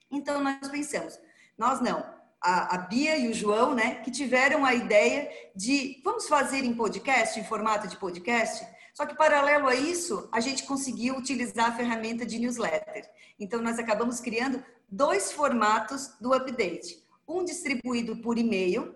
Então, 0.10 0.42
nós 0.42 0.68
pensamos, 0.70 1.20
nós 1.58 1.82
não, 1.82 2.06
a, 2.42 2.76
a, 2.76 2.78
Bia 2.80 3.18
e 3.18 3.30
o 3.30 3.34
João, 3.34 3.76
né, 3.76 3.96
que 3.96 4.10
tiveram 4.10 4.66
a 4.66 4.74
ideia 4.74 5.30
de 5.56 6.02
vamos 6.04 6.28
fazer 6.28 6.64
em 6.64 6.74
podcast, 6.74 7.40
em 7.40 7.44
formato 7.44 7.88
de 7.88 7.98
podcast. 7.98 8.66
Só 8.94 9.06
que, 9.06 9.16
paralelo 9.16 9.68
a 9.68 9.76
isso, 9.76 10.28
a 10.32 10.40
gente 10.40 10.64
conseguiu 10.64 11.16
utilizar 11.16 11.70
a 11.70 11.76
ferramenta 11.76 12.26
de 12.26 12.40
newsletter. 12.40 13.10
Então, 13.40 13.62
nós 13.62 13.80
acabamos 13.80 14.20
criando 14.20 14.64
dois 14.90 15.32
formatos 15.32 16.12
do 16.20 16.34
update: 16.34 17.02
um 17.28 17.46
distribuído 17.46 18.18
por 18.18 18.38
e-mail, 18.38 18.94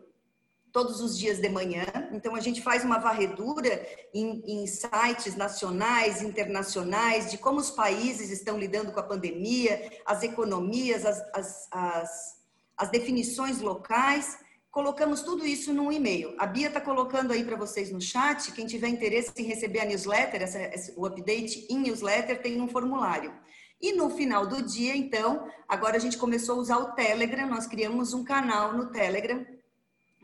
todos 0.76 1.00
os 1.00 1.18
dias 1.18 1.40
de 1.40 1.48
manhã. 1.48 1.86
Então, 2.12 2.36
a 2.36 2.42
gente 2.42 2.62
faz 2.62 2.84
uma 2.84 3.00
varredura 3.00 3.88
em, 4.14 4.44
em, 4.46 4.68
sites 4.68 5.34
nacionais, 5.34 6.22
internacionais, 6.22 7.32
de 7.32 7.38
como 7.38 7.60
os 7.60 7.72
países 7.72 8.30
estão 8.30 8.60
lidando 8.60 8.92
com 8.92 9.00
a 9.00 9.04
pandemia, 9.04 9.90
as 10.06 10.22
economias, 10.22 11.06
as, 11.06 11.22
as, 11.34 11.68
as, 11.72 12.36
as 12.78 12.90
definições 12.90 13.62
locais. 13.62 14.38
Colocamos 14.72 15.22
tudo 15.22 15.46
isso 15.46 15.74
num 15.74 15.92
e-mail. 15.92 16.36
A 16.38 16.46
Bia 16.46 16.68
está 16.68 16.82
colocando 16.82 17.32
aí 17.32 17.44
para 17.44 17.56
vocês 17.56 17.92
no 17.92 18.02
chat. 18.02 18.52
Quem 18.52 18.66
tiver 18.66 18.90
interesse 18.90 19.32
em 19.38 19.44
receber 19.44 19.80
a 19.80 19.86
newsletter, 19.86 20.42
essa, 20.42 20.60
o 20.98 21.06
update 21.06 21.66
em 21.70 21.80
newsletter, 21.80 22.42
tem 22.42 22.60
um 22.60 22.68
formulário. 22.68 23.34
E 23.82 23.94
no 23.94 24.10
final 24.10 24.48
do 24.48 24.62
dia, 24.62 24.96
então, 24.96 25.48
agora 25.68 25.98
a 25.98 26.00
gente 26.00 26.18
começou 26.18 26.56
a 26.56 26.60
usar 26.60 26.78
o 26.78 26.94
Telegram, 26.94 27.48
nós 27.48 27.68
criamos 27.68 28.14
um 28.14 28.24
canal 28.24 28.74
no 28.74 28.92
Telegram 28.92 29.46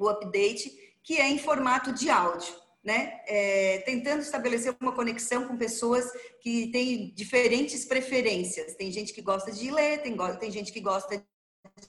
o 0.01 0.09
update, 0.09 0.71
que 1.03 1.17
é 1.17 1.29
em 1.29 1.37
formato 1.37 1.93
de 1.93 2.09
áudio, 2.09 2.53
né? 2.83 3.19
É, 3.27 3.79
tentando 3.85 4.21
estabelecer 4.21 4.75
uma 4.81 4.93
conexão 4.93 5.47
com 5.47 5.57
pessoas 5.57 6.05
que 6.41 6.71
têm 6.71 7.13
diferentes 7.13 7.85
preferências. 7.85 8.75
Tem 8.75 8.91
gente 8.91 9.13
que 9.13 9.21
gosta 9.21 9.51
de 9.51 9.69
ler, 9.69 10.01
tem, 10.01 10.17
tem 10.39 10.51
gente 10.51 10.71
que 10.71 10.79
gosta 10.79 11.23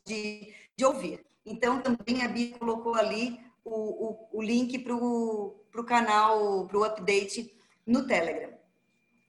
de, 0.04 0.52
de 0.76 0.84
ouvir. 0.84 1.25
Então, 1.44 1.80
também 1.80 2.22
a 2.22 2.28
Bia 2.28 2.56
colocou 2.58 2.94
ali 2.94 3.40
o, 3.64 3.70
o, 3.72 4.28
o 4.38 4.42
link 4.42 4.78
para 4.78 4.94
o 4.94 5.84
canal, 5.87 6.66
para 6.66 6.78
o 6.78 6.84
update 6.84 7.54
no 7.87 8.06
Telegram. 8.06 8.52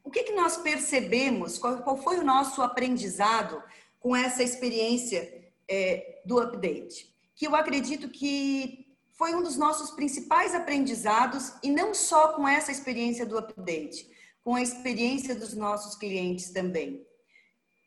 O 0.04 0.12
que, 0.12 0.24
que 0.24 0.34
nós 0.34 0.58
percebemos? 0.58 1.58
Qual, 1.58 1.78
qual, 1.78 1.98
foi 1.98 2.20
o 2.20 2.26
nosso 2.26 2.62
aprendizado 2.62 3.64
com 4.00 4.16
essa 4.16 4.44
experiência 4.44 5.52
é, 5.68 6.22
do 6.26 6.40
update? 6.40 7.14
que 7.36 7.48
eu 7.48 7.56
acredito 7.56 8.10
que 8.10 8.86
foi 9.12 9.36
um 9.36 9.44
dos 9.44 9.58
nossos 9.58 9.92
principais 9.92 10.56
aprendizados, 10.56 11.54
e 11.62 11.70
não 11.70 11.94
só 11.94 12.34
com 12.34 12.48
essa 12.48 12.72
experiência 12.72 13.26
do 13.26 13.38
update, 13.38 14.10
com 14.44 14.56
a 14.56 14.62
experiência 14.62 15.36
dos 15.36 15.54
nossos 15.54 15.96
clientes 15.96 16.52
também. 16.52 17.06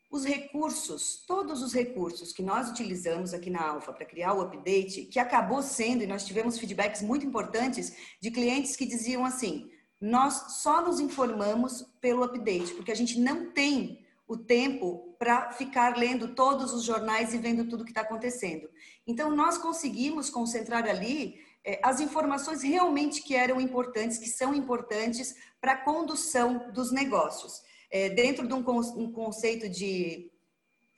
Os 0.09 0.23
recursos, 0.23 1.23
todos 1.27 1.61
os 1.61 1.73
recursos 1.73 2.31
que 2.31 2.41
nós 2.41 2.69
utilizamos 2.69 3.33
aqui 3.33 3.49
na 3.49 3.61
Alfa 3.61 3.91
para 3.91 4.05
criar 4.05 4.33
o 4.33 4.41
update, 4.41 5.03
que 5.03 5.19
acabou 5.19 5.61
sendo, 5.61 6.03
e 6.03 6.07
nós 6.07 6.25
tivemos 6.25 6.57
feedbacks 6.57 7.01
muito 7.01 7.25
importantes 7.25 7.93
de 8.21 8.31
clientes 8.31 8.75
que 8.77 8.85
diziam 8.85 9.25
assim: 9.25 9.69
nós 9.99 10.61
só 10.61 10.81
nos 10.81 10.99
informamos 10.99 11.81
pelo 11.99 12.23
update, 12.23 12.73
porque 12.73 12.91
a 12.91 12.95
gente 12.95 13.19
não 13.19 13.51
tem 13.51 14.05
o 14.27 14.37
tempo 14.37 15.15
para 15.17 15.51
ficar 15.51 15.97
lendo 15.97 16.35
todos 16.35 16.73
os 16.73 16.83
jornais 16.83 17.33
e 17.33 17.37
vendo 17.37 17.67
tudo 17.67 17.85
que 17.85 17.91
está 17.91 18.01
acontecendo. 18.01 18.69
Então, 19.05 19.33
nós 19.35 19.57
conseguimos 19.57 20.29
concentrar 20.29 20.85
ali 20.85 21.39
é, 21.63 21.79
as 21.83 21.99
informações 21.99 22.61
realmente 22.61 23.21
que 23.21 23.35
eram 23.35 23.59
importantes, 23.59 24.17
que 24.17 24.29
são 24.29 24.53
importantes 24.53 25.35
para 25.59 25.73
a 25.73 25.77
condução 25.77 26.71
dos 26.71 26.91
negócios. 26.91 27.61
É, 27.89 28.09
dentro 28.09 28.47
de 28.47 28.53
um, 28.53 28.59
um, 28.59 29.11
conceito 29.11 29.69
de, 29.69 30.31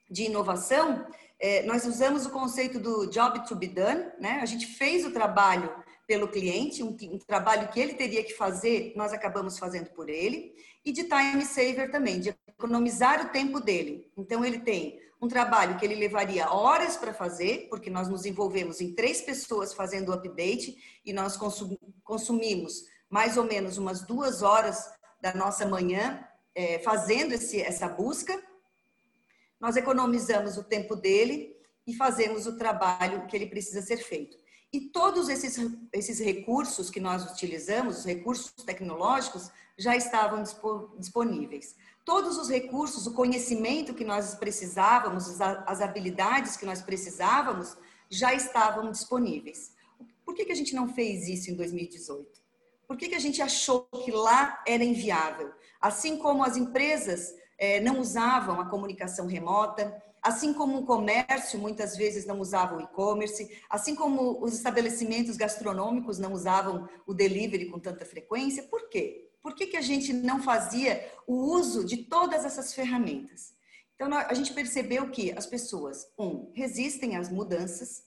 de 0.09 0.23
inovação, 0.23 1.05
é, 1.39 1.63
nós 1.63 1.85
usamos 1.85 2.25
o 2.25 2.31
conceito 2.31 2.79
do 2.79 3.07
job 3.07 3.47
to 3.47 3.55
be 3.55 3.67
done, 3.67 4.05
né? 4.19 4.39
A 4.41 4.45
gente 4.45 4.65
fez 4.65 5.05
o 5.05 5.11
trabalho 5.11 5.71
pelo 6.07 6.27
cliente, 6.27 6.81
um, 6.81 6.97
um, 7.03 7.19
trabalho 7.19 7.67
que 7.69 7.79
ele 7.79 7.93
teria 7.93 8.23
que 8.23 8.33
fazer, 8.33 8.93
nós 8.95 9.13
acabamos 9.13 9.59
fazendo 9.59 9.91
por 9.91 10.09
ele, 10.09 10.55
e 10.83 10.91
de 10.91 11.03
time 11.03 11.45
saver 11.45 11.91
também, 11.91 12.19
de 12.19 12.35
economizar 12.47 13.25
o 13.25 13.29
tempo 13.29 13.59
dele. 13.59 14.11
Então, 14.17 14.43
ele 14.43 14.59
tem 14.59 14.99
um 15.21 15.27
trabalho 15.27 15.77
que 15.77 15.85
ele 15.85 15.95
levaria 15.95 16.51
horas 16.51 16.97
para 16.97 17.13
fazer, 17.13 17.67
porque 17.69 17.89
nós 17.89 18.07
nos 18.07 18.25
envolvemos 18.25 18.79
em 18.81 18.95
três 18.95 19.21
pessoas 19.21 19.73
fazendo 19.73 20.09
o 20.09 20.13
update 20.13 20.77
e 21.05 21.11
nós 21.11 21.37
consumimos 22.03 22.85
mais 23.09 23.37
ou 23.37 23.43
menos 23.43 23.77
umas 23.77 24.01
duas 24.01 24.41
horas 24.41 24.89
da 25.21 25.33
nossa 25.33 25.65
manhã 25.65 26.25
é, 26.59 26.77
fazendo 26.79 27.31
esse, 27.31 27.61
essa 27.61 27.87
busca. 27.87 28.37
Nós 29.61 29.77
economizamos 29.77 30.57
o 30.57 30.63
tempo 30.63 30.93
dele 30.93 31.55
e 31.87 31.95
fazemos 31.95 32.45
o 32.47 32.57
trabalho 32.57 33.25
que 33.27 33.35
ele 33.37 33.47
precisa 33.47 33.81
ser 33.81 33.95
feito. 33.97 34.37
E 34.73 34.81
todos 34.81 35.29
esses, 35.29 35.57
esses 35.93 36.19
recursos 36.19 36.89
que 36.89 36.99
nós 36.99 37.31
utilizamos, 37.31 37.99
os 37.99 38.05
recursos 38.05 38.51
tecnológicos, 38.65 39.49
já 39.77 39.95
estavam 39.95 40.43
disponíveis. 40.97 41.77
Todos 42.03 42.37
os 42.37 42.49
recursos, 42.49 43.07
o 43.07 43.13
conhecimento 43.13 43.93
que 43.93 44.03
nós 44.03 44.35
precisávamos, 44.35 45.39
as 45.39 45.79
habilidades 45.79 46.57
que 46.57 46.65
nós 46.65 46.81
precisávamos, 46.81 47.77
já 48.09 48.33
estavam 48.33 48.91
disponíveis. 48.91 49.73
Por 50.25 50.35
que, 50.35 50.43
que 50.43 50.51
a 50.51 50.55
gente 50.55 50.75
não 50.75 50.93
fez 50.93 51.25
isso 51.29 51.49
em 51.49 51.55
2018? 51.55 52.27
Por 52.85 52.97
que, 52.97 53.07
que 53.07 53.15
a 53.15 53.19
gente 53.19 53.41
achou 53.41 53.83
que 54.03 54.11
lá 54.11 54.61
era 54.67 54.83
inviável? 54.83 55.53
Assim 55.79 56.17
como 56.17 56.43
as 56.43 56.57
empresas 56.57 57.33
eh, 57.57 57.79
não 57.79 57.99
usavam 57.99 58.59
a 58.59 58.69
comunicação 58.69 59.27
remota, 59.27 60.01
assim 60.21 60.53
como 60.53 60.79
o 60.79 60.85
comércio 60.85 61.59
muitas 61.59 61.95
vezes 61.95 62.25
não 62.25 62.39
usava 62.39 62.77
o 62.77 62.81
e-commerce, 62.81 63.49
assim 63.69 63.95
como 63.95 64.43
os 64.43 64.53
estabelecimentos 64.53 65.37
gastronômicos 65.37 66.19
não 66.19 66.33
usavam 66.33 66.87
o 67.07 67.13
delivery 67.13 67.65
com 67.67 67.79
tanta 67.79 68.05
frequência. 68.05 68.63
Por 68.63 68.89
quê? 68.89 69.29
Por 69.41 69.55
que, 69.55 69.67
que 69.67 69.77
a 69.77 69.81
gente 69.81 70.11
não 70.11 70.41
fazia 70.41 71.09
o 71.25 71.33
uso 71.33 71.85
de 71.85 71.97
todas 71.97 72.43
essas 72.43 72.73
ferramentas? 72.73 73.53
Então, 73.95 74.13
a 74.13 74.33
gente 74.33 74.53
percebeu 74.53 75.09
que 75.09 75.31
as 75.31 75.45
pessoas, 75.45 76.05
um, 76.17 76.51
resistem 76.53 77.17
às 77.17 77.29
mudanças, 77.29 78.03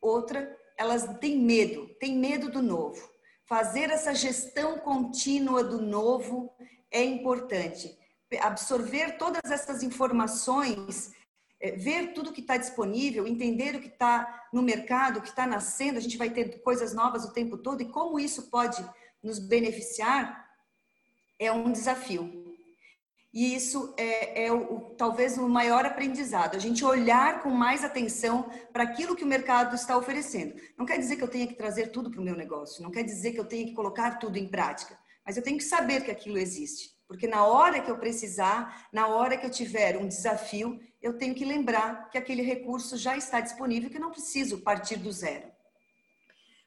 outra, 0.00 0.56
elas 0.78 1.18
têm 1.18 1.38
medo, 1.38 1.88
têm 1.98 2.16
medo 2.16 2.50
do 2.50 2.62
novo. 2.62 3.10
Fazer 3.44 3.90
essa 3.90 4.14
gestão 4.14 4.78
contínua 4.78 5.62
do 5.62 5.80
novo 5.80 6.52
é 6.90 7.02
importante. 7.04 7.96
Absorver 8.40 9.16
todas 9.18 9.50
essas 9.50 9.82
informações 9.82 11.12
é, 11.58 11.72
ver 11.72 12.12
tudo 12.12 12.32
que 12.32 12.42
está 12.42 12.56
disponível, 12.56 13.26
entender 13.26 13.74
o 13.74 13.80
que 13.80 13.88
está 13.88 14.46
no 14.52 14.62
mercado, 14.62 15.18
o 15.18 15.22
que 15.22 15.28
está 15.28 15.46
nascendo, 15.46 15.98
a 15.98 16.02
gente 16.02 16.18
vai 16.18 16.30
ter 16.30 16.60
coisas 16.62 16.92
novas 16.92 17.24
o 17.24 17.32
tempo 17.32 17.56
todo 17.56 17.80
e 17.80 17.90
como 17.90 18.18
isso 18.18 18.50
pode 18.50 18.84
nos 19.22 19.38
beneficiar, 19.38 20.46
é 21.38 21.50
um 21.50 21.72
desafio. 21.72 22.44
E 23.32 23.54
isso 23.54 23.94
é, 23.98 24.46
é 24.46 24.52
o, 24.52 24.94
talvez 24.96 25.36
o 25.36 25.48
maior 25.48 25.84
aprendizado, 25.84 26.56
a 26.56 26.58
gente 26.58 26.84
olhar 26.84 27.42
com 27.42 27.50
mais 27.50 27.84
atenção 27.84 28.50
para 28.72 28.82
aquilo 28.82 29.16
que 29.16 29.24
o 29.24 29.26
mercado 29.26 29.74
está 29.74 29.96
oferecendo. 29.96 30.54
Não 30.76 30.86
quer 30.86 30.98
dizer 30.98 31.16
que 31.16 31.24
eu 31.24 31.28
tenha 31.28 31.46
que 31.46 31.54
trazer 31.54 31.88
tudo 31.88 32.10
para 32.10 32.20
o 32.20 32.24
meu 32.24 32.36
negócio, 32.36 32.82
não 32.82 32.90
quer 32.90 33.02
dizer 33.02 33.32
que 33.32 33.40
eu 33.40 33.44
tenha 33.44 33.66
que 33.66 33.74
colocar 33.74 34.18
tudo 34.18 34.38
em 34.38 34.48
prática, 34.48 34.98
mas 35.26 35.36
eu 35.36 35.42
tenho 35.42 35.58
que 35.58 35.64
saber 35.64 36.04
que 36.04 36.10
aquilo 36.10 36.38
existe. 36.38 36.94
Porque 37.08 37.26
na 37.26 37.44
hora 37.44 37.80
que 37.80 37.90
eu 37.90 37.98
precisar, 37.98 38.88
na 38.92 39.08
hora 39.08 39.36
que 39.36 39.44
eu 39.44 39.50
tiver 39.50 39.96
um 39.96 40.06
desafio, 40.06 40.78
eu 41.02 41.18
tenho 41.18 41.34
que 41.34 41.44
lembrar 41.44 42.08
que 42.10 42.18
aquele 42.18 42.42
recurso 42.42 42.96
já 42.96 43.16
está 43.16 43.40
disponível, 43.40 43.90
que 43.90 43.96
eu 43.96 44.00
não 44.00 44.10
preciso 44.10 44.62
partir 44.62 44.96
do 44.96 45.10
zero. 45.10 45.50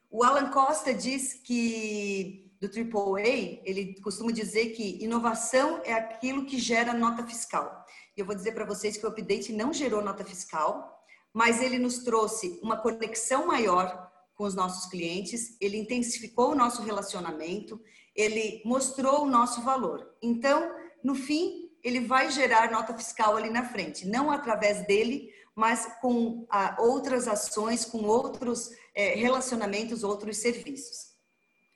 O 0.09 0.23
Alan 0.23 0.49
Costa 0.49 0.93
diz 0.93 1.33
que, 1.33 2.51
do 2.59 2.67
AAA, 2.67 3.61
ele 3.63 3.95
costuma 4.01 4.31
dizer 4.31 4.71
que 4.71 5.03
inovação 5.03 5.81
é 5.85 5.93
aquilo 5.93 6.45
que 6.45 6.57
gera 6.57 6.93
nota 6.93 7.25
fiscal. 7.25 7.85
E 8.15 8.19
eu 8.19 8.25
vou 8.25 8.35
dizer 8.35 8.53
para 8.53 8.65
vocês 8.65 8.97
que 8.97 9.05
o 9.05 9.09
update 9.09 9.53
não 9.53 9.71
gerou 9.71 10.01
nota 10.01 10.25
fiscal, 10.25 10.99
mas 11.33 11.61
ele 11.61 11.77
nos 11.77 11.99
trouxe 11.99 12.59
uma 12.61 12.77
conexão 12.77 13.45
maior, 13.45 14.09
com 14.39 14.45
os 14.45 14.55
nossos 14.55 14.89
clientes, 14.89 15.57
ele 15.59 15.75
intensificou 15.75 16.53
o 16.53 16.55
nosso 16.55 16.81
relacionamento, 16.81 17.77
ele 18.19 18.61
mostrou 18.65 19.23
o 19.23 19.29
nosso 19.29 19.61
valor. 19.61 20.13
Então, 20.21 20.75
no 21.01 21.15
fim, 21.15 21.69
ele 21.81 22.01
vai 22.01 22.29
gerar 22.29 22.69
nota 22.69 22.93
fiscal 22.93 23.37
ali 23.37 23.49
na 23.49 23.63
frente, 23.63 24.05
não 24.05 24.29
através 24.29 24.85
dele, 24.85 25.33
mas 25.55 25.87
com 26.01 26.45
ah, 26.49 26.75
outras 26.79 27.29
ações, 27.29 27.85
com 27.85 27.99
outros 27.99 28.71
eh, 28.93 29.15
relacionamentos, 29.15 30.03
outros 30.03 30.37
serviços. 30.37 31.09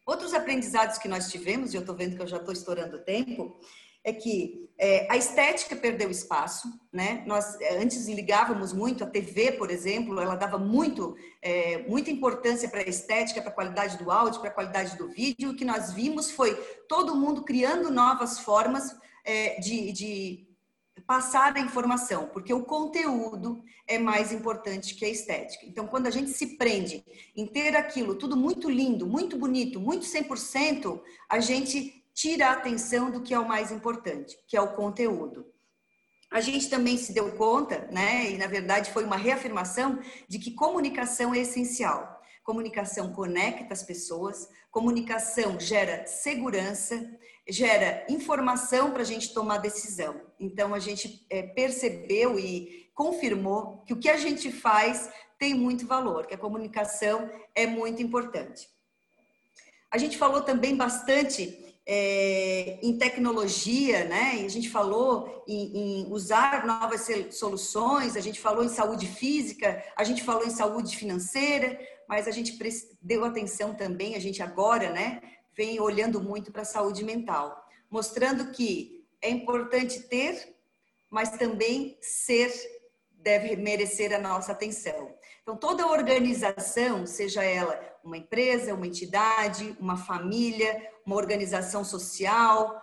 Outros 0.06 0.34
aprendizados 0.34 0.98
que 0.98 1.08
nós 1.08 1.32
tivemos, 1.32 1.74
e 1.74 1.78
eu 1.78 1.82
estou 1.82 1.96
vendo 1.96 2.18
que 2.18 2.22
eu 2.22 2.28
já 2.28 2.38
estou 2.38 2.54
estourando 2.54 2.98
o 2.98 3.04
tempo, 3.04 3.58
é 4.04 4.12
que 4.12 4.70
é, 4.78 5.08
a 5.10 5.16
estética 5.16 5.76
perdeu 5.76 6.10
espaço, 6.10 6.68
né? 6.92 7.24
Nós 7.26 7.60
é, 7.62 7.78
antes 7.78 8.08
ligávamos 8.08 8.74
muito 8.74 9.04
a 9.04 9.08
TV, 9.08 9.54
por 9.54 9.70
exemplo, 9.70 10.20
ela 10.20 10.36
dava 10.36 10.58
muito, 10.58 11.16
é, 11.42 11.88
muita 11.88 12.12
importância 12.12 12.68
para 12.68 12.82
a 12.82 12.90
estética, 12.90 13.42
para 13.42 13.52
a 13.52 13.54
qualidade 13.54 13.98
do 13.98 14.12
áudio, 14.12 14.42
para 14.42 14.50
a 14.50 14.54
qualidade 14.54 14.98
do 14.98 15.08
vídeo. 15.10 15.52
O 15.52 15.56
que 15.56 15.64
nós 15.64 15.94
vimos 15.94 16.32
foi 16.32 16.56
todo 16.90 17.16
mundo 17.16 17.44
criando 17.44 17.92
novas 17.92 18.40
formas 18.40 18.96
é, 19.24 19.60
de, 19.60 19.92
de 19.92 20.48
passar 21.06 21.56
a 21.56 21.60
informação, 21.60 22.28
porque 22.28 22.54
o 22.54 22.64
conteúdo 22.64 23.64
é 23.88 23.98
mais 23.98 24.32
importante 24.32 24.96
que 24.96 25.06
a 25.06 25.10
estética. 25.10 25.66
Então, 25.66 25.88
quando 25.88 26.08
a 26.08 26.12
gente 26.12 26.32
se 26.32 26.58
prende 26.58 27.04
em 27.36 27.46
ter 27.46 27.76
aquilo 27.76 28.16
tudo 28.16 28.36
muito 28.36 28.70
lindo, 28.70 29.06
muito 29.06 29.38
bonito, 29.38 29.80
muito 29.80 30.06
100%, 30.06 31.02
a 31.30 31.40
gente 31.40 32.03
tira 32.14 32.48
a 32.48 32.54
atenção 32.54 33.10
do 33.10 33.22
que 33.22 33.34
é 33.34 33.40
o 33.40 33.48
mais 33.48 33.72
importante, 33.72 34.38
que 34.48 34.56
é 34.56 34.62
o 34.62 34.74
conteúdo. 34.74 35.46
A 36.32 36.42
gente 36.42 36.70
também 36.70 36.98
se 36.98 37.14
deu 37.14 37.32
conta, 37.34 37.88
né, 37.92 38.32
e 38.32 38.38
na 38.38 38.48
verdade 38.48 38.92
foi 38.92 39.04
uma 39.04 39.18
reafirmação 39.18 40.00
de 40.28 40.40
que 40.40 40.52
comunicação 40.52 41.34
é 41.34 41.40
essencial. 41.40 42.22
Comunicação 42.44 43.14
conecta 43.14 43.74
as 43.74 43.84
pessoas, 43.84 44.50
comunicação 44.72 45.60
gera 45.60 46.06
segurança, 46.08 47.08
gera 47.48 48.06
informação 48.10 48.92
para 48.92 49.02
a 49.02 49.06
gente 49.06 49.34
tomar 49.34 49.58
decisão. 49.58 50.20
Então 50.40 50.74
a 50.74 50.80
gente 50.80 51.26
é, 51.30 51.44
percebeu 51.44 52.40
e 52.40 52.90
confirmou 52.94 53.84
que 53.86 53.94
o 53.94 54.00
que 54.00 54.10
a 54.10 54.18
gente 54.18 54.52
faz 54.52 55.10
tem 55.38 55.54
muito 55.54 55.86
valor, 55.86 56.26
que 56.26 56.34
a 56.34 56.38
comunicação 56.38 57.30
é 57.54 57.68
muito 57.68 58.02
importante. 58.02 58.68
A 59.92 59.98
gente 59.98 60.18
falou 60.18 60.42
também 60.42 60.76
bastante 60.76 61.63
é, 61.86 62.80
em 62.82 62.98
tecnologia, 62.98 64.06
né? 64.06 64.44
A 64.46 64.50
gente 64.50 64.70
falou 64.70 65.44
em, 65.48 65.78
em, 66.02 66.12
usar 66.12 66.66
novas 66.66 67.08
soluções, 67.32 68.16
a 68.16 68.22
gente 68.22 68.40
falou 68.40 68.64
em 68.64 68.70
saúde 68.70 69.06
física, 69.06 69.84
a 69.96 70.04
gente 70.04 70.24
falou 70.24 70.46
em 70.46 70.50
saúde 70.50 70.96
financeira, 70.96 71.78
mas 72.08 72.28
a 72.28 72.32
gente 72.32 72.58
deu 73.02 73.26
atenção 73.26 73.74
também, 73.74 74.16
a 74.16 74.20
gente 74.20 74.42
agora, 74.42 74.92
né, 74.92 75.22
vem 75.56 75.80
olhando 75.80 76.22
muito 76.22 76.52
para 76.52 76.62
a 76.62 76.66
saúde 76.66 77.04
mental, 77.04 77.66
mostrando 77.90 78.52
que 78.52 79.06
é 79.22 79.30
importante 79.30 80.02
ter, 80.02 80.56
mas 81.10 81.32
também 81.38 81.98
ser 82.02 82.52
deve 83.12 83.56
merecer 83.56 84.14
a 84.14 84.20
nossa 84.20 84.52
atenção. 84.52 85.14
Então, 85.42 85.56
toda 85.56 85.88
organização, 85.88 87.06
seja 87.06 87.44
ela 87.44 87.80
uma 88.04 88.18
empresa, 88.18 88.74
uma 88.74 88.88
entidade, 88.88 89.76
uma 89.80 89.96
família, 89.96 90.93
uma 91.06 91.16
organização 91.16 91.84
social, 91.84 92.82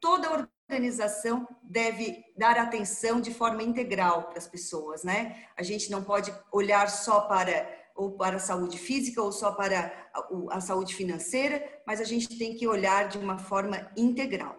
toda 0.00 0.48
organização 0.68 1.46
deve 1.62 2.24
dar 2.36 2.58
atenção 2.58 3.20
de 3.20 3.32
forma 3.32 3.62
integral 3.62 4.24
para 4.24 4.38
as 4.38 4.46
pessoas, 4.46 5.04
né? 5.04 5.46
A 5.56 5.62
gente 5.62 5.90
não 5.90 6.02
pode 6.02 6.34
olhar 6.50 6.88
só 6.88 7.22
para 7.22 7.80
ou 7.94 8.12
para 8.12 8.36
a 8.36 8.40
saúde 8.40 8.78
física 8.78 9.22
ou 9.22 9.30
só 9.30 9.52
para 9.52 9.92
a, 10.14 10.56
a 10.56 10.60
saúde 10.60 10.94
financeira, 10.94 11.62
mas 11.86 12.00
a 12.00 12.04
gente 12.04 12.38
tem 12.38 12.56
que 12.56 12.66
olhar 12.66 13.08
de 13.08 13.18
uma 13.18 13.38
forma 13.38 13.90
integral. 13.96 14.56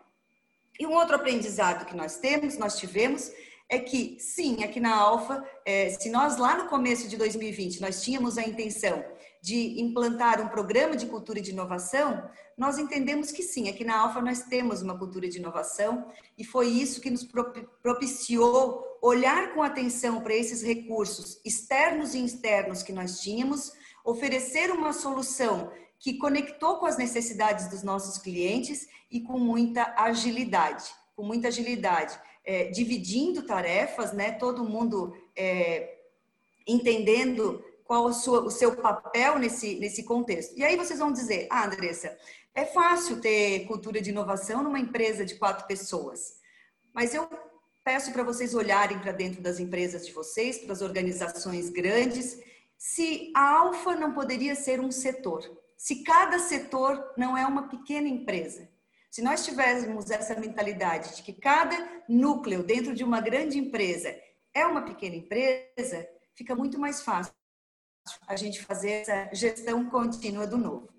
E 0.80 0.86
um 0.86 0.94
outro 0.94 1.16
aprendizado 1.16 1.86
que 1.86 1.96
nós 1.96 2.18
temos, 2.18 2.58
nós 2.58 2.78
tivemos, 2.78 3.32
é 3.70 3.80
que 3.80 4.18
sim, 4.20 4.64
aqui 4.64 4.80
na 4.80 4.96
Alfa, 4.96 5.44
é, 5.66 5.90
se 5.90 6.10
nós 6.10 6.38
lá 6.38 6.56
no 6.56 6.70
começo 6.70 7.08
de 7.08 7.18
2020 7.18 7.82
nós 7.82 8.04
tínhamos 8.04 8.38
a 8.38 8.44
intenção 8.44 9.04
de 9.44 9.82
implantar 9.82 10.40
um 10.40 10.48
programa 10.48 10.96
de 10.96 11.06
cultura 11.06 11.42
de 11.42 11.52
inovação, 11.52 12.30
nós 12.58 12.78
entendemos 12.78 13.30
que 13.30 13.44
sim, 13.44 13.68
aqui 13.68 13.84
na 13.84 14.00
Alfa 14.00 14.22
nós 14.22 14.44
temos 14.44 14.82
uma 14.82 14.98
cultura 14.98 15.28
de 15.28 15.38
inovação 15.38 16.08
e 16.38 16.46
foi 16.46 16.68
isso 16.70 17.02
que 17.02 17.12
nos 17.12 17.28
propiciou 17.82 18.82
olhar 19.02 19.54
com 19.54 19.62
atenção 19.62 20.22
para 20.22 20.34
esses 20.34 20.64
recursos 20.64 21.42
externos 21.44 22.16
e 22.16 22.20
internos 22.20 22.84
que 22.84 22.94
nós 22.94 23.20
tínhamos, 23.20 23.74
oferecer 24.06 24.72
uma 24.72 24.94
solução 24.94 25.70
que 26.00 26.14
conectou 26.18 26.78
com 26.78 26.86
as 26.86 26.98
necessidades 26.98 27.68
dos 27.68 27.84
nossos 27.84 28.18
clientes 28.18 28.88
e 29.12 29.20
com 29.20 29.38
muita 29.38 29.94
agilidade, 29.98 30.86
com 31.18 31.24
muita 31.26 31.50
agilidade, 31.50 32.18
é, 32.46 32.70
dividindo 32.70 33.46
tarefas, 33.46 34.14
né? 34.14 34.32
Todo 34.32 34.64
mundo 34.64 35.14
é, 35.36 35.98
entendendo 36.66 37.62
qual 37.94 38.12
sua, 38.12 38.42
o 38.42 38.50
seu 38.50 38.76
papel 38.76 39.38
nesse, 39.38 39.76
nesse 39.76 40.02
contexto. 40.02 40.58
E 40.58 40.64
aí 40.64 40.76
vocês 40.76 40.98
vão 40.98 41.12
dizer, 41.12 41.46
ah, 41.52 41.68
Andressa, 41.68 42.18
é 42.56 42.66
fácil 42.66 43.22
ter 43.22 43.68
cultura 43.68 44.02
de 44.02 44.10
inovação 44.10 44.64
numa 44.64 44.80
empresa 44.80 45.24
de 45.24 45.36
quatro 45.36 45.68
pessoas, 45.68 46.40
mas 46.92 47.14
eu 47.14 47.30
peço 47.84 48.12
para 48.12 48.24
vocês 48.24 48.56
olharem 48.56 48.98
para 48.98 49.12
dentro 49.12 49.44
das 49.44 49.60
empresas 49.60 50.08
de 50.08 50.12
vocês, 50.12 50.58
para 50.58 50.74
as 50.74 50.82
organizações 50.82 51.70
grandes, 51.70 52.42
se 52.80 53.32
a 53.36 53.60
Alfa 53.60 53.96
não 53.96 54.12
poderia 54.12 54.56
ser 54.56 54.80
um 54.80 54.90
setor, 54.90 55.44
se 55.78 56.02
cada 56.02 56.40
setor 56.40 57.14
não 57.16 57.38
é 57.38 57.46
uma 57.46 57.68
pequena 57.68 58.08
empresa. 58.08 58.68
Se 59.12 59.22
nós 59.22 59.46
tivéssemos 59.46 60.10
essa 60.10 60.40
mentalidade 60.40 61.18
de 61.18 61.22
que 61.22 61.34
cada 61.34 61.78
núcleo 62.10 62.64
dentro 62.64 62.96
de 62.96 63.04
uma 63.04 63.22
grande 63.22 63.60
empresa 63.60 64.16
é 64.52 64.66
uma 64.66 64.82
pequena 64.82 65.16
empresa, 65.16 66.08
fica 66.34 66.56
muito 66.56 66.80
mais 66.80 67.04
fácil 67.04 67.43
a 68.28 68.36
gente 68.36 68.64
fazer 68.64 68.92
essa 68.92 69.30
gestão 69.34 69.90
contínua 69.90 70.46
do 70.46 70.58
novo. 70.58 70.90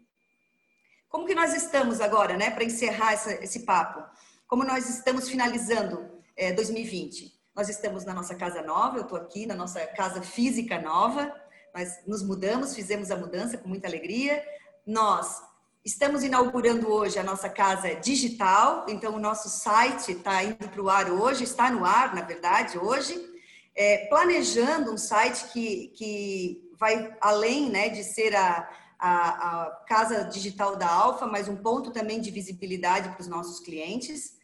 Como 1.08 1.26
que 1.26 1.34
nós 1.34 1.54
estamos 1.54 2.00
agora, 2.00 2.36
né, 2.36 2.50
para 2.50 2.64
encerrar 2.64 3.12
essa, 3.12 3.32
esse 3.34 3.60
papo? 3.60 4.02
Como 4.46 4.64
nós 4.64 4.88
estamos 4.88 5.28
finalizando 5.28 6.10
é, 6.36 6.52
2020? 6.52 7.32
Nós 7.54 7.68
estamos 7.68 8.04
na 8.04 8.12
nossa 8.12 8.34
casa 8.34 8.62
nova, 8.62 8.96
eu 8.96 9.02
estou 9.02 9.16
aqui 9.16 9.46
na 9.46 9.54
nossa 9.54 9.86
casa 9.86 10.20
física 10.22 10.80
nova, 10.80 11.32
nós 11.72 12.00
nos 12.06 12.22
mudamos, 12.22 12.74
fizemos 12.74 13.10
a 13.10 13.16
mudança 13.16 13.56
com 13.56 13.68
muita 13.68 13.86
alegria. 13.86 14.44
Nós 14.84 15.40
estamos 15.84 16.24
inaugurando 16.24 16.90
hoje 16.90 17.18
a 17.18 17.22
nossa 17.22 17.48
casa 17.48 17.94
digital, 17.94 18.86
então 18.88 19.14
o 19.14 19.20
nosso 19.20 19.48
site 19.48 20.12
está 20.12 20.42
indo 20.42 20.68
para 20.68 20.82
o 20.82 20.88
ar 20.88 21.10
hoje, 21.10 21.44
está 21.44 21.70
no 21.70 21.84
ar, 21.84 22.14
na 22.14 22.22
verdade, 22.22 22.78
hoje. 22.78 23.32
É, 23.76 24.06
planejando 24.06 24.92
um 24.92 24.98
site 24.98 25.52
que, 25.52 25.88
que 25.96 26.73
vai 26.84 27.16
além 27.18 27.70
né, 27.70 27.88
de 27.88 28.04
ser 28.04 28.36
a, 28.36 28.68
a, 28.98 29.62
a 29.62 29.70
casa 29.88 30.24
digital 30.24 30.76
da 30.76 30.86
Alfa, 30.86 31.26
mas 31.26 31.48
um 31.48 31.56
ponto 31.56 31.90
também 31.90 32.20
de 32.20 32.30
visibilidade 32.30 33.08
para 33.08 33.22
os 33.22 33.26
nossos 33.26 33.58
clientes. 33.58 34.34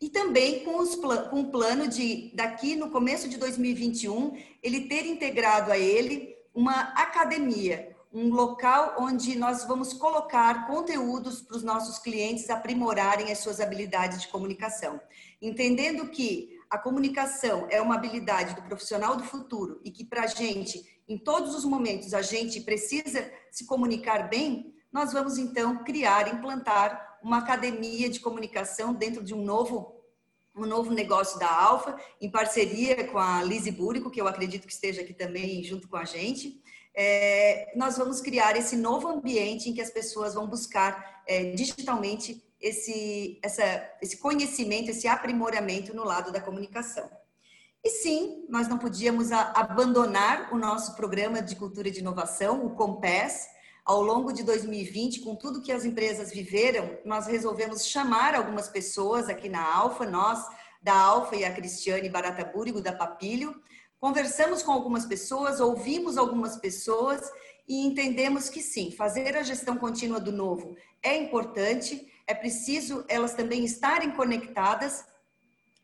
E 0.00 0.08
também 0.08 0.64
com, 0.64 0.78
os, 0.78 0.96
com 0.96 1.42
o 1.42 1.50
plano 1.52 1.86
de, 1.86 2.32
daqui 2.34 2.74
no 2.74 2.90
começo 2.90 3.28
de 3.28 3.36
2021, 3.36 4.36
ele 4.60 4.88
ter 4.88 5.06
integrado 5.06 5.70
a 5.70 5.78
ele 5.78 6.34
uma 6.52 6.92
academia, 6.94 7.96
um 8.12 8.30
local 8.30 8.96
onde 8.98 9.38
nós 9.38 9.64
vamos 9.64 9.92
colocar 9.92 10.66
conteúdos 10.66 11.40
para 11.40 11.56
os 11.56 11.62
nossos 11.62 12.00
clientes 12.00 12.50
aprimorarem 12.50 13.30
as 13.30 13.38
suas 13.38 13.60
habilidades 13.60 14.22
de 14.22 14.26
comunicação. 14.26 15.00
Entendendo 15.40 16.08
que 16.08 16.58
a 16.68 16.78
comunicação 16.78 17.68
é 17.70 17.80
uma 17.80 17.94
habilidade 17.94 18.56
do 18.56 18.62
profissional 18.62 19.16
do 19.16 19.22
futuro 19.22 19.80
e 19.84 19.90
que 19.92 20.04
para 20.04 20.24
a 20.24 20.26
gente 20.26 20.99
em 21.10 21.18
todos 21.18 21.56
os 21.56 21.64
momentos 21.64 22.14
a 22.14 22.22
gente 22.22 22.60
precisa 22.60 23.30
se 23.50 23.66
comunicar 23.66 24.28
bem, 24.28 24.72
nós 24.92 25.12
vamos 25.12 25.38
então 25.38 25.82
criar, 25.82 26.32
implantar 26.32 27.18
uma 27.20 27.38
academia 27.38 28.08
de 28.08 28.20
comunicação 28.20 28.94
dentro 28.94 29.22
de 29.22 29.34
um 29.34 29.44
novo 29.44 29.96
um 30.54 30.66
novo 30.66 30.92
negócio 30.92 31.38
da 31.38 31.48
Alfa, 31.48 31.96
em 32.20 32.28
parceria 32.28 33.04
com 33.06 33.18
a 33.18 33.42
Lise 33.42 33.70
Búrico, 33.70 34.10
que 34.10 34.20
eu 34.20 34.26
acredito 34.26 34.66
que 34.66 34.72
esteja 34.72 35.00
aqui 35.00 35.14
também 35.14 35.62
junto 35.62 35.88
com 35.88 35.96
a 35.96 36.04
gente. 36.04 36.60
É, 36.92 37.72
nós 37.76 37.96
vamos 37.96 38.20
criar 38.20 38.56
esse 38.56 38.76
novo 38.76 39.08
ambiente 39.08 39.70
em 39.70 39.72
que 39.72 39.80
as 39.80 39.90
pessoas 39.90 40.34
vão 40.34 40.48
buscar 40.48 41.22
é, 41.26 41.52
digitalmente 41.52 42.44
esse, 42.60 43.38
essa, 43.42 43.90
esse 44.02 44.16
conhecimento, 44.18 44.90
esse 44.90 45.06
aprimoramento 45.06 45.94
no 45.94 46.04
lado 46.04 46.32
da 46.32 46.40
comunicação. 46.40 47.08
E 47.82 47.90
sim, 47.90 48.44
nós 48.48 48.68
não 48.68 48.76
podíamos 48.76 49.32
abandonar 49.32 50.52
o 50.52 50.58
nosso 50.58 50.94
programa 50.96 51.40
de 51.40 51.56
cultura 51.56 51.90
de 51.90 52.00
inovação, 52.00 52.64
o 52.66 52.70
COMPES. 52.70 53.48
Ao 53.84 54.02
longo 54.02 54.32
de 54.32 54.42
2020, 54.42 55.20
com 55.20 55.34
tudo 55.34 55.62
que 55.62 55.72
as 55.72 55.84
empresas 55.84 56.30
viveram, 56.30 56.98
nós 57.04 57.26
resolvemos 57.26 57.86
chamar 57.86 58.34
algumas 58.34 58.68
pessoas 58.68 59.28
aqui 59.28 59.48
na 59.48 59.74
Alfa, 59.74 60.04
nós 60.04 60.46
da 60.82 60.94
Alfa 60.94 61.36
e 61.36 61.44
a 61.44 61.52
Cristiane 61.52 62.08
Barata 62.08 62.44
Búrigo 62.44 62.80
da 62.80 62.92
Papilho. 62.92 63.60
Conversamos 63.98 64.62
com 64.62 64.72
algumas 64.72 65.06
pessoas, 65.06 65.58
ouvimos 65.58 66.18
algumas 66.18 66.56
pessoas 66.58 67.32
e 67.66 67.86
entendemos 67.86 68.48
que 68.50 68.60
sim, 68.60 68.90
fazer 68.90 69.36
a 69.36 69.42
gestão 69.42 69.76
contínua 69.76 70.20
do 70.20 70.32
novo 70.32 70.76
é 71.02 71.16
importante, 71.16 72.12
é 72.26 72.34
preciso 72.34 73.04
elas 73.08 73.34
também 73.34 73.64
estarem 73.64 74.10
conectadas 74.10 75.04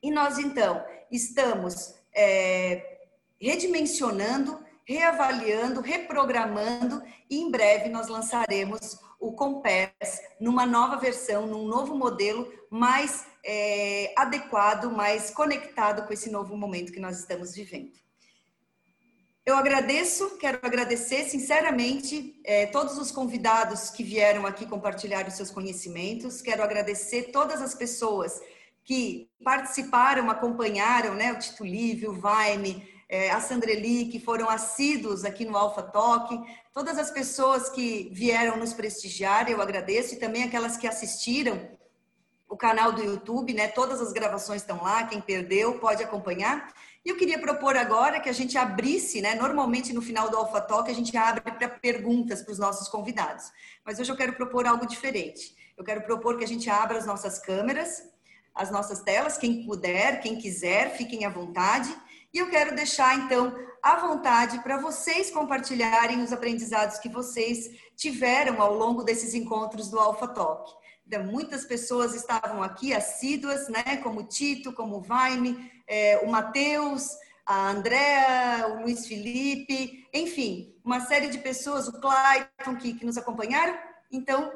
e 0.03 0.11
nós 0.11 0.39
então 0.39 0.85
estamos 1.11 1.95
é, 2.15 2.99
redimensionando, 3.41 4.65
reavaliando, 4.85 5.81
reprogramando 5.81 7.03
e 7.29 7.39
em 7.41 7.51
breve 7.51 7.89
nós 7.89 8.09
lançaremos 8.09 8.99
o 9.19 9.33
Compass 9.33 10.21
numa 10.41 10.67
nova 10.67 10.97
versão, 10.97 11.47
num 11.47 11.67
novo 11.67 11.95
modelo 11.95 12.53
mais 12.71 13.27
é, 13.45 14.13
adequado, 14.17 14.91
mais 14.91 15.31
conectado 15.31 16.07
com 16.07 16.13
esse 16.13 16.31
novo 16.31 16.57
momento 16.57 16.93
que 16.93 17.01
nós 17.01 17.19
estamos 17.19 17.55
vivendo. 17.55 17.93
Eu 19.45 19.57
agradeço, 19.57 20.37
quero 20.39 20.59
agradecer 20.61 21.25
sinceramente 21.25 22.41
é, 22.45 22.67
todos 22.67 22.99
os 22.99 23.13
convidados 23.13 23.91
que 23.91 24.03
vieram 24.03 24.45
aqui 24.45 24.67
compartilhar 24.67 25.27
os 25.29 25.35
seus 25.35 25.53
conhecimentos. 25.53 26.43
Quero 26.43 26.65
agradecer 26.65 27.31
todas 27.31 27.63
as 27.63 27.73
pessoas 27.73 28.41
que 28.87 29.29
participaram, 29.45 30.31
acompanharam, 30.31 31.15
né, 31.15 31.33
o 31.33 31.39
Tito 31.39 31.65
Lívio, 31.65 32.13
o 32.13 32.21
Vaime, 32.21 32.89
é, 33.09 33.31
a 33.31 33.41
Sandreli, 33.41 34.07
que 34.07 34.21
foram 34.21 34.49
assíduos 34.49 35.25
aqui 35.25 35.45
no 35.45 35.57
Alpha 35.57 35.83
Talk, 35.83 36.41
todas 36.73 36.97
as 36.97 37.11
pessoas 37.11 37.69
que 37.69 38.09
vieram 38.13 38.57
nos 38.57 38.73
prestigiar, 38.73 39.51
eu 39.51 39.61
agradeço, 39.61 40.15
e 40.15 40.19
também 40.19 40.45
aquelas 40.45 40.77
que 40.77 40.87
assistiram 40.87 41.69
o 42.49 42.57
canal 42.57 42.93
do 42.93 43.03
YouTube, 43.03 43.53
né? 43.53 43.67
Todas 43.67 44.01
as 44.01 44.13
gravações 44.13 44.63
estão 44.63 44.81
lá, 44.83 45.05
quem 45.05 45.21
perdeu 45.21 45.81
pode 45.81 46.03
acompanhar. 46.03 46.73
E 47.05 47.09
eu 47.09 47.17
queria 47.17 47.41
propor 47.41 47.77
agora 47.77 48.21
que 48.21 48.29
a 48.29 48.33
gente 48.33 48.57
abrisse, 48.57 49.21
né? 49.21 49.35
Normalmente 49.35 49.93
no 49.93 50.01
final 50.01 50.31
do 50.31 50.37
Alpha 50.37 50.61
Talk 50.61 50.89
a 50.89 50.95
gente 50.95 51.17
abre 51.17 51.41
para 51.41 51.69
perguntas 51.69 52.43
para 52.43 52.53
os 52.53 52.59
nossos 52.59 52.87
convidados. 52.87 53.51
Mas 53.85 53.99
hoje 53.99 54.13
eu 54.13 54.17
quero 54.17 54.35
propor 54.35 54.65
algo 54.65 54.87
diferente. 54.87 55.57
Eu 55.77 55.85
quero 55.85 56.03
propor 56.03 56.39
que 56.39 56.45
a 56.45 56.49
gente 56.49 56.71
abra 56.71 56.99
as 56.99 57.05
nossas 57.05 57.41
câmeras, 57.41 58.05
as 58.57 58.71
nossas 58.71 59.01
telas, 59.01 59.37
quem 59.37 59.67
puder, 59.67 60.21
quem 60.21 60.37
quiser, 60.37 60.97
fiquem 60.97 61.27
à 61.27 61.29
vontade. 61.29 61.95
E 62.33 62.39
eu 62.39 62.49
quero 62.49 62.75
deixar 62.75 63.15
então 63.19 63.55
à 63.83 63.97
vontade 63.97 64.59
para 64.63 64.79
vocês 64.79 65.31
compartilharem 65.31 66.23
os 66.23 66.33
aprendizados 66.33 66.99
que 66.99 67.09
vocês 67.09 67.71
tiveram 67.95 68.61
ao 68.61 68.75
longo 68.75 69.05
desses 69.05 69.35
encontros 69.35 69.91
do 69.91 70.01
Alpha 70.01 70.27
Talk. 70.27 70.73
Então, 71.07 71.23
muitas 71.23 71.65
pessoas 71.65 72.15
estavam 72.15 72.63
aqui 72.63 72.93
assíduas, 72.93 73.69
né? 73.69 73.99
Como 74.03 74.25
Tito, 74.25 74.73
como 74.73 75.01
Vaime, 75.01 75.71
é, 75.87 76.19
o 76.25 76.29
Matheus, 76.29 77.11
a 77.45 77.71
Andréa, 77.71 78.67
o 78.71 78.83
Luiz 78.83 79.07
Felipe, 79.07 80.09
enfim, 80.13 80.75
uma 80.85 81.07
série 81.07 81.29
de 81.29 81.39
pessoas, 81.39 81.87
o 81.87 82.01
Clayton, 82.01 82.75
que, 82.77 82.95
que 82.95 83.07
nos 83.07 83.17
acompanharam. 83.17 83.79
Então, 84.11 84.51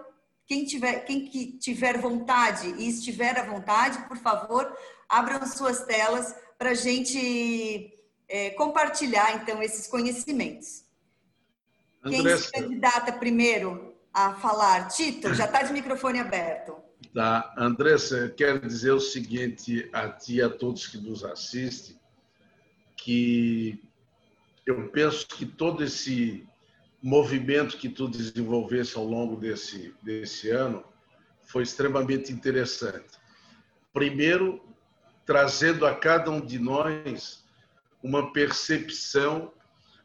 quem 0.51 0.65
tiver, 0.65 1.05
quem 1.05 1.27
que 1.27 1.53
tiver 1.59 1.97
vontade 1.99 2.75
e 2.77 2.89
estiver 2.89 3.39
à 3.39 3.45
vontade, 3.45 4.09
por 4.09 4.17
favor, 4.17 4.77
abram 5.09 5.47
suas 5.47 5.85
telas 5.85 6.35
para 6.59 6.71
a 6.71 6.75
gente 6.75 7.97
é, 8.29 8.51
compartilhar, 8.51 9.41
então, 9.41 9.63
esses 9.63 9.87
conhecimentos. 9.87 10.83
Andressa. 12.03 12.25
Quem 12.25 12.37
se 12.39 12.51
candidata 12.51 13.13
primeiro 13.13 13.95
a 14.13 14.35
falar? 14.35 14.89
Tito, 14.89 15.33
já 15.35 15.45
está 15.45 15.63
de 15.63 15.73
microfone 15.73 16.19
aberto. 16.19 16.75
Tá. 17.15 17.55
Andressa, 17.57 18.35
quero 18.37 18.59
dizer 18.67 18.91
o 18.91 18.99
seguinte 18.99 19.89
a 19.93 20.09
ti 20.09 20.39
e 20.39 20.43
a 20.43 20.51
todos 20.51 20.89
que 20.89 20.99
nos 20.99 21.25
assistem, 21.25 21.97
que 22.97 23.81
eu 24.67 24.89
penso 24.89 25.29
que 25.29 25.47
todo 25.47 25.85
esse 25.85 26.45
movimento 27.03 27.77
que 27.77 27.89
tu 27.89 28.09
desenvolvesse 28.09 28.97
ao 28.97 29.05
longo 29.05 29.37
desse, 29.37 29.95
desse 30.03 30.51
ano 30.51 30.85
foi 31.43 31.63
extremamente 31.63 32.33
interessante. 32.33 33.19
Primeiro, 33.93 34.63
trazendo 35.25 35.87
a 35.87 35.95
cada 35.95 36.31
um 36.31 36.41
de 36.41 36.59
nós 36.59 37.45
uma 38.03 38.33
percepção 38.33 39.53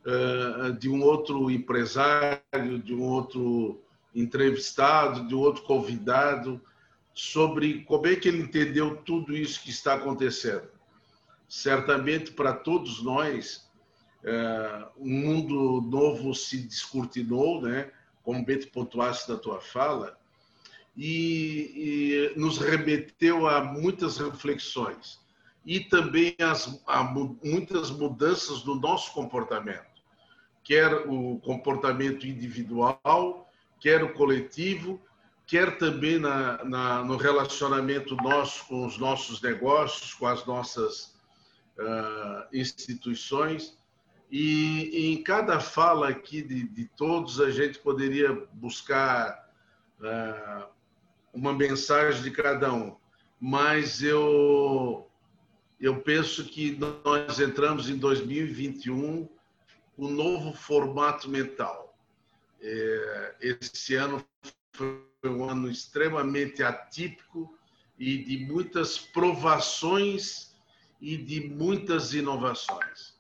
uh, 0.06 0.74
de 0.74 0.90
um 0.90 1.04
outro 1.04 1.50
empresário, 1.52 2.80
de 2.84 2.94
um 2.94 3.04
outro 3.04 3.82
entrevistado, 4.14 5.28
de 5.28 5.36
um 5.36 5.40
outro 5.40 5.64
convidado, 5.64 6.62
sobre 7.14 7.84
como 7.84 8.08
é 8.08 8.16
que 8.16 8.28
ele 8.28 8.42
entendeu 8.42 8.98
tudo 8.98 9.36
isso 9.36 9.62
que 9.62 9.70
está 9.70 9.94
acontecendo. 9.96 10.68
Certamente, 11.48 12.32
para 12.32 12.54
todos 12.54 13.04
nós, 13.04 13.65
um 14.98 15.10
mundo 15.10 15.82
novo 15.82 16.34
se 16.34 16.58
descortinou, 16.58 17.62
né? 17.62 17.92
como 18.24 18.44
bem 18.44 18.60
tu 18.60 18.68
pontuaste 18.70 19.30
na 19.30 19.38
tua 19.38 19.62
fala, 19.62 20.18
e, 20.98 22.32
e 22.34 22.40
nos 22.40 22.58
remeteu 22.58 23.48
a 23.48 23.64
muitas 23.64 24.18
reflexões 24.18 25.20
e 25.66 25.80
também 25.80 26.36
as, 26.40 26.82
a 26.88 27.04
muitas 27.04 27.90
mudanças 27.92 28.64
no 28.64 28.76
nosso 28.76 29.12
comportamento, 29.14 30.02
quer 30.64 30.94
o 31.08 31.40
comportamento 31.40 32.26
individual, 32.26 33.50
quer 33.80 34.04
o 34.04 34.14
coletivo, 34.14 35.02
quer 35.48 35.78
também 35.78 36.20
na, 36.20 36.64
na, 36.64 37.04
no 37.04 37.18
relacionamento 37.18 38.16
nosso 38.16 38.66
com 38.68 38.86
os 38.86 38.98
nossos 38.98 39.42
negócios, 39.42 40.14
com 40.14 40.28
as 40.28 40.46
nossas 40.46 41.16
uh, 41.78 42.48
instituições. 42.54 43.78
E, 44.32 45.12
em 45.14 45.24
cada 45.24 45.60
fala 45.60 46.10
aqui 46.10 46.42
de, 46.42 46.68
de 46.68 46.86
todos, 46.86 47.40
a 47.40 47.52
gente 47.52 47.80
poderia 47.80 48.34
buscar 48.54 49.50
uh, 50.00 50.68
uma 51.34 51.54
mensagem 51.54 52.24
de 52.24 52.32
cada 52.32 52.74
um. 52.74 52.96
Mas 53.40 54.02
eu, 54.02 55.10
eu 55.80 56.02
penso 56.02 56.46
que 56.46 56.78
nós 57.04 57.40
entramos 57.40 57.90
em 57.90 57.98
2021 57.98 59.28
com 59.96 60.06
um 60.06 60.10
novo 60.10 60.54
formato 60.54 61.30
mental. 61.30 61.98
É, 62.62 63.36
esse 63.42 63.96
ano 63.96 64.26
foi 64.74 65.00
um 65.24 65.48
ano 65.48 65.70
extremamente 65.70 66.64
atípico 66.64 67.58
e 67.98 68.18
de 68.18 68.46
muitas 68.46 68.98
provações 68.98 70.56
e 71.00 71.18
de 71.18 71.48
muitas 71.48 72.14
inovações. 72.14 73.15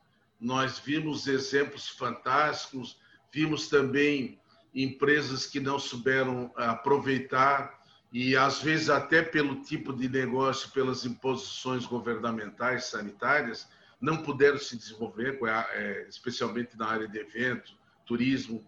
Nós 0.45 0.77
vimos 0.77 1.25
exemplos 1.25 1.89
fantásticos, 1.89 3.01
vimos 3.33 3.67
também 3.67 4.39
empresas 4.75 5.47
que 5.47 5.59
não 5.59 5.79
souberam 5.79 6.51
aproveitar 6.55 7.79
e 8.13 8.37
às 8.37 8.61
vezes 8.61 8.91
até 8.91 9.23
pelo 9.23 9.63
tipo 9.63 9.91
de 9.91 10.07
negócio, 10.07 10.69
pelas 10.69 11.03
imposições 11.03 11.87
governamentais 11.87 12.85
sanitárias, 12.85 13.67
não 13.99 14.21
puderam 14.21 14.59
se 14.59 14.77
desenvolver, 14.77 15.39
é, 15.73 16.05
especialmente 16.07 16.77
na 16.77 16.89
área 16.89 17.07
de 17.07 17.17
evento, 17.17 17.73
turismo. 18.05 18.63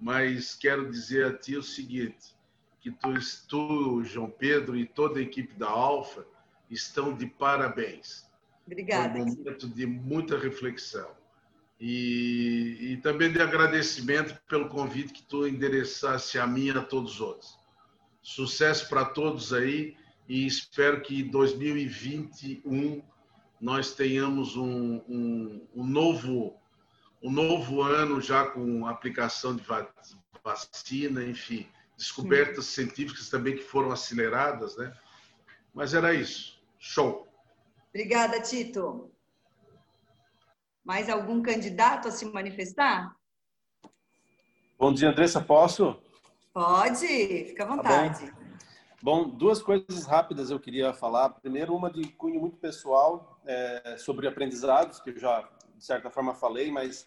Mas 0.00 0.56
quero 0.56 0.90
dizer 0.90 1.24
a 1.24 1.38
ti 1.38 1.56
o 1.56 1.62
seguinte, 1.62 2.34
que 2.80 2.90
tu, 2.90 3.14
tu 3.46 4.02
João 4.02 4.28
Pedro 4.28 4.76
e 4.76 4.84
toda 4.84 5.20
a 5.20 5.22
equipe 5.22 5.54
da 5.54 5.68
Alfa 5.68 6.26
estão 6.68 7.14
de 7.14 7.26
parabéns. 7.26 8.28
Obrigada. 8.66 9.12
Foi 9.14 9.22
um 9.22 9.36
momento 9.36 9.68
de 9.68 9.86
muita 9.86 10.38
reflexão. 10.38 11.10
E, 11.80 12.78
e 12.80 12.96
também 12.98 13.32
de 13.32 13.42
agradecimento 13.42 14.40
pelo 14.48 14.68
convite 14.68 15.12
que 15.12 15.22
tu 15.22 15.46
endereçasse 15.46 16.38
a 16.38 16.46
mim 16.46 16.66
e 16.66 16.70
a 16.70 16.80
todos 16.80 17.14
os 17.14 17.20
outros. 17.20 17.58
Sucesso 18.22 18.88
para 18.88 19.04
todos 19.04 19.52
aí 19.52 19.96
e 20.28 20.46
espero 20.46 21.00
que 21.00 21.22
em 21.22 21.28
2021 21.28 23.02
nós 23.60 23.94
tenhamos 23.94 24.56
um, 24.56 25.02
um, 25.08 25.68
um, 25.74 25.86
novo 25.86 26.56
um 27.20 27.30
novo 27.30 27.82
ano 27.82 28.20
já 28.20 28.46
com 28.46 28.86
aplicação 28.86 29.54
de 29.56 29.62
vacina, 30.44 31.24
enfim, 31.24 31.68
descobertas 31.96 32.66
Sim. 32.66 32.84
científicas 32.84 33.28
também 33.28 33.56
que 33.56 33.62
foram 33.62 33.92
aceleradas, 33.92 34.76
né? 34.76 34.92
Mas 35.74 35.94
era 35.94 36.12
isso. 36.14 36.60
Show. 36.78 37.31
Obrigada, 37.94 38.40
Tito. 38.40 39.12
Mais 40.82 41.10
algum 41.10 41.42
candidato 41.42 42.08
a 42.08 42.10
se 42.10 42.24
manifestar? 42.24 43.14
Bom 44.78 44.94
dia, 44.94 45.10
Andressa. 45.10 45.42
Posso? 45.42 46.02
Pode, 46.54 47.06
fica 47.48 47.64
à 47.64 47.66
tá 47.66 47.76
vontade. 47.76 48.30
Tá 48.30 48.36
bom. 49.02 49.24
bom. 49.24 49.36
duas 49.36 49.60
coisas 49.60 50.06
rápidas 50.06 50.50
eu 50.50 50.58
queria 50.58 50.94
falar. 50.94 51.28
Primeiro, 51.28 51.76
uma 51.76 51.90
de 51.90 52.08
cunho 52.12 52.40
muito 52.40 52.56
pessoal 52.56 53.38
é, 53.44 53.96
sobre 53.98 54.26
aprendizados, 54.26 54.98
que 54.98 55.10
eu 55.10 55.18
já, 55.18 55.46
de 55.76 55.84
certa 55.84 56.10
forma, 56.10 56.34
falei, 56.34 56.70
mas 56.70 57.06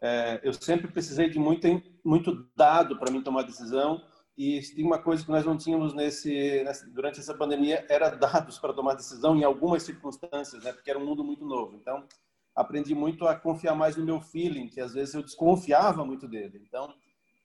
é, 0.00 0.40
eu 0.44 0.52
sempre 0.52 0.86
precisei 0.86 1.28
de 1.28 1.38
muito, 1.38 1.66
muito 2.04 2.48
dado 2.54 2.96
para 2.96 3.10
mim 3.10 3.24
tomar 3.24 3.42
decisão. 3.42 4.00
E 4.44 4.82
uma 4.82 4.98
coisa 4.98 5.24
que 5.24 5.30
nós 5.30 5.44
não 5.44 5.56
tínhamos 5.56 5.94
nesse, 5.94 6.64
durante 6.88 7.20
essa 7.20 7.32
pandemia, 7.32 7.86
era 7.88 8.10
dados 8.10 8.58
para 8.58 8.72
tomar 8.72 8.94
decisão 8.94 9.36
em 9.36 9.44
algumas 9.44 9.84
circunstâncias, 9.84 10.64
né? 10.64 10.72
porque 10.72 10.90
era 10.90 10.98
um 10.98 11.06
mundo 11.06 11.22
muito 11.22 11.44
novo. 11.44 11.76
Então, 11.76 12.04
aprendi 12.52 12.92
muito 12.92 13.28
a 13.28 13.36
confiar 13.36 13.76
mais 13.76 13.96
no 13.96 14.04
meu 14.04 14.20
feeling, 14.20 14.66
que 14.66 14.80
às 14.80 14.94
vezes 14.94 15.14
eu 15.14 15.22
desconfiava 15.22 16.04
muito 16.04 16.26
dele. 16.26 16.60
Então, 16.66 16.92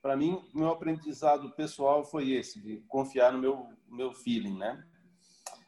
para 0.01 0.17
mim, 0.17 0.41
meu 0.55 0.69
aprendizado 0.69 1.51
pessoal 1.51 2.03
foi 2.03 2.31
esse, 2.31 2.59
de 2.59 2.77
confiar 2.87 3.31
no 3.31 3.37
meu, 3.37 3.67
meu 3.87 4.11
feeling, 4.11 4.57
né? 4.57 4.83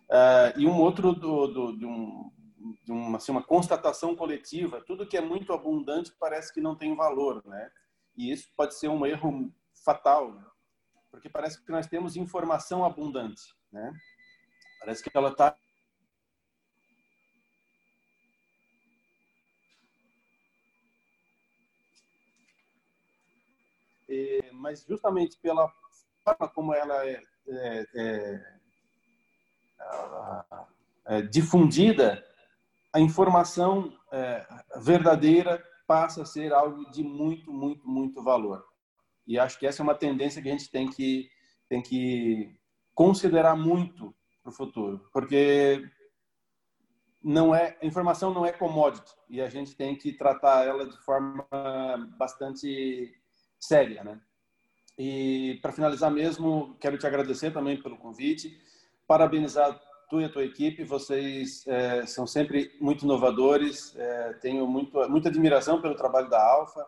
Uh, 0.10 0.60
e 0.60 0.66
um 0.66 0.82
outro 0.82 1.14
do, 1.14 1.46
do, 1.46 1.78
de, 1.78 1.86
um, 1.86 2.32
de 2.84 2.92
uma, 2.92 3.18
assim, 3.18 3.32
uma 3.32 3.44
constatação 3.44 4.16
coletiva, 4.16 4.82
tudo 4.82 5.06
que 5.06 5.16
é 5.16 5.22
muito 5.22 5.54
abundante 5.54 6.12
parece 6.20 6.52
que 6.52 6.60
não 6.60 6.76
tem 6.76 6.96
valor, 6.96 7.44
né? 7.46 7.70
E 8.18 8.32
isso 8.32 8.50
pode 8.58 8.74
ser 8.74 8.88
um 8.88 9.06
erro 9.06 9.54
fatal, 9.86 10.34
né? 10.34 10.44
Porque 11.12 11.30
parece 11.30 11.64
que 11.64 11.72
nós 11.72 11.88
temos 11.88 12.16
informação 12.16 12.86
abundante, 12.86 13.56
né? 13.72 13.92
Parece 14.80 15.04
que 15.04 15.10
ela 15.14 15.30
está 15.30 15.56
É, 24.12 24.52
mas 24.54 24.84
justamente 24.86 25.38
pela 25.38 25.72
forma 26.24 26.50
como 26.50 26.74
ela 26.74 27.06
é, 27.06 27.22
é, 27.48 27.86
é, 27.96 28.46
é 31.06 31.22
difundida, 31.22 32.26
a 32.92 33.00
informação 33.00 33.96
é, 34.12 34.46
verdadeira 34.78 35.64
passa 35.86 36.24
a 36.24 36.26
ser 36.26 36.52
algo 36.54 36.90
de 36.92 37.04
muito, 37.04 37.54
muito, 37.54 37.88
muito 37.88 38.24
valor. 38.24 38.66
E 39.30 39.38
acho 39.38 39.60
que 39.60 39.68
essa 39.68 39.84
é 39.84 39.84
uma 39.84 39.94
tendência 39.94 40.42
que 40.42 40.50
a 40.50 40.52
gente 40.52 40.72
tem 40.72 40.90
que, 40.90 41.30
tem 41.70 41.84
que 41.84 42.52
considerar 42.96 43.56
muito 43.56 44.12
para 44.42 44.50
o 44.50 44.56
futuro, 44.56 45.08
porque 45.14 45.88
não 47.22 47.54
é 47.54 47.78
informação 47.84 48.34
não 48.34 48.44
é 48.44 48.52
commodity 48.52 49.14
e 49.30 49.40
a 49.40 49.48
gente 49.48 49.76
tem 49.76 49.96
que 49.96 50.14
tratar 50.14 50.66
ela 50.66 50.90
de 50.90 50.98
forma 51.04 51.46
bastante 52.18 53.14
séria, 53.60 54.04
né? 54.04 54.20
E 54.98 55.60
para 55.62 55.74
finalizar 55.74 56.10
mesmo, 56.10 56.76
quero 56.80 56.98
te 56.98 57.06
agradecer 57.06 57.52
também 57.52 57.80
pelo 57.80 58.00
convite, 58.00 58.60
parabenizar 59.06 59.80
tu 60.10 60.20
e 60.20 60.26
a 60.26 60.30
tua 60.30 60.44
equipe, 60.44 60.84
vocês 60.84 61.68
é, 61.68 62.04
são 62.08 62.26
sempre 62.26 62.76
muito 62.82 63.06
inovadores, 63.06 63.96
é, 63.96 64.34
tenho 64.42 64.66
muito, 64.66 65.08
muita 65.08 65.30
admiração 65.30 65.80
pelo 65.80 65.96
trabalho 65.96 66.30
da 66.30 66.44
Alfa, 66.44 66.84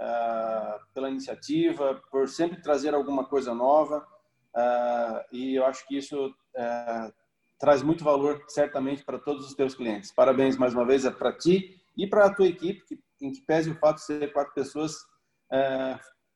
é, 0.00 0.78
pela 0.94 1.10
iniciativa, 1.10 2.02
por 2.10 2.28
sempre 2.28 2.60
trazer 2.60 2.94
alguma 2.94 3.24
coisa 3.24 3.54
nova, 3.54 4.06
é, 4.54 5.26
e 5.32 5.54
eu 5.54 5.64
acho 5.64 5.86
que 5.86 5.96
isso 5.96 6.34
é, 6.54 7.12
traz 7.58 7.82
muito 7.82 8.04
valor, 8.04 8.44
certamente, 8.48 9.04
para 9.04 9.18
todos 9.18 9.46
os 9.46 9.54
teus 9.54 9.74
clientes. 9.74 10.12
Parabéns 10.12 10.56
mais 10.56 10.74
uma 10.74 10.86
vez 10.86 11.04
é 11.04 11.10
para 11.10 11.36
ti 11.36 11.80
e 11.96 12.06
para 12.06 12.26
a 12.26 12.34
tua 12.34 12.46
equipe, 12.46 12.84
que, 12.86 12.98
em 13.20 13.32
que 13.32 13.40
pese 13.42 13.70
o 13.70 13.78
fato 13.78 13.96
de 13.96 14.04
ser 14.04 14.32
quatro 14.32 14.52
pessoas, 14.52 14.94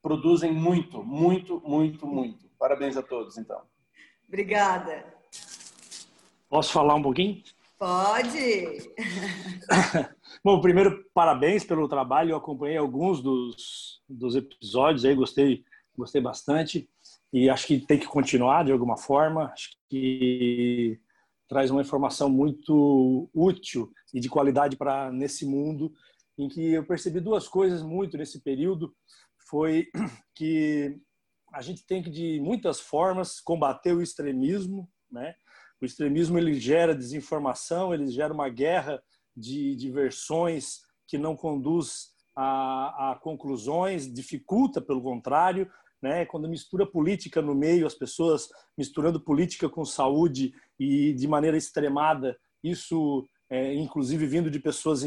produzem 0.01 0.53
muito, 0.53 1.03
muito, 1.03 1.61
muito, 1.61 2.07
muito. 2.07 2.49
Parabéns 2.59 2.97
a 2.97 3.03
todos, 3.03 3.37
então. 3.37 3.61
Obrigada. 4.27 5.05
Posso 6.49 6.73
falar 6.73 6.95
um 6.95 7.03
pouquinho? 7.03 7.43
Pode. 7.79 8.93
Bom, 10.43 10.59
primeiro, 10.59 11.05
parabéns 11.13 11.65
pelo 11.65 11.87
trabalho. 11.87 12.31
Eu 12.31 12.37
acompanhei 12.37 12.79
alguns 12.79 13.21
dos, 13.23 14.01
dos 14.09 14.35
episódios 14.35 15.05
aí, 15.05 15.15
gostei, 15.15 15.63
gostei 15.95 16.19
bastante. 16.19 16.89
E 17.31 17.51
acho 17.51 17.67
que 17.67 17.79
tem 17.79 17.99
que 17.99 18.07
continuar 18.07 18.65
de 18.65 18.73
alguma 18.73 18.97
forma. 18.97 19.53
Acho 19.53 19.69
que 19.91 20.99
traz 21.47 21.71
uma 21.71 21.83
informação 21.83 22.31
muito 22.31 23.29
útil 23.35 23.93
e 24.15 24.21
de 24.21 24.31
qualidade 24.31 24.79
para 24.79 25.13
nesse 25.13 25.45
mundo 25.45 25.93
em 26.39 26.49
que 26.49 26.73
eu 26.73 26.87
percebi 26.87 27.21
duas 27.21 27.47
coisas 27.47 27.83
muito 27.83 28.17
nesse 28.17 28.41
período. 28.41 28.97
Foi 29.47 29.89
que 30.35 30.99
a 31.53 31.61
gente 31.61 31.85
tem 31.85 32.03
que, 32.03 32.09
de 32.09 32.41
muitas 32.41 32.81
formas, 32.81 33.41
combater 33.41 33.93
o 33.93 34.01
extremismo, 34.01 34.89
né? 35.13 35.35
O 35.83 35.85
extremismo 35.85 36.39
ele 36.39 36.55
gera 36.55 36.95
desinformação, 36.95 37.93
ele 37.93 38.09
gera 38.09 38.33
uma 38.33 38.49
guerra 38.49 39.03
de, 39.41 39.75
de 39.75 39.91
versões 39.91 40.81
que 41.09 41.19
não 41.19 41.35
conduz 41.35 42.11
a, 42.37 43.13
a 43.13 43.15
conclusões, 43.17 44.13
dificulta, 44.13 44.81
pelo 44.81 45.03
contrário, 45.03 45.69
né? 46.03 46.25
Quando 46.27 46.49
mistura 46.49 46.87
política 46.87 47.43
no 47.43 47.55
meio, 47.55 47.87
as 47.87 47.95
pessoas 47.95 48.49
misturando 48.77 49.23
política 49.23 49.69
com 49.69 49.85
saúde 49.85 50.53
e 50.79 51.13
de 51.13 51.29
maneira 51.29 51.57
extremada, 51.57 52.37
isso 52.65 53.29
é, 53.51 53.75
inclusive 53.75 54.27
vindo 54.27 54.51
de 54.51 54.61
pessoas 54.61 55.03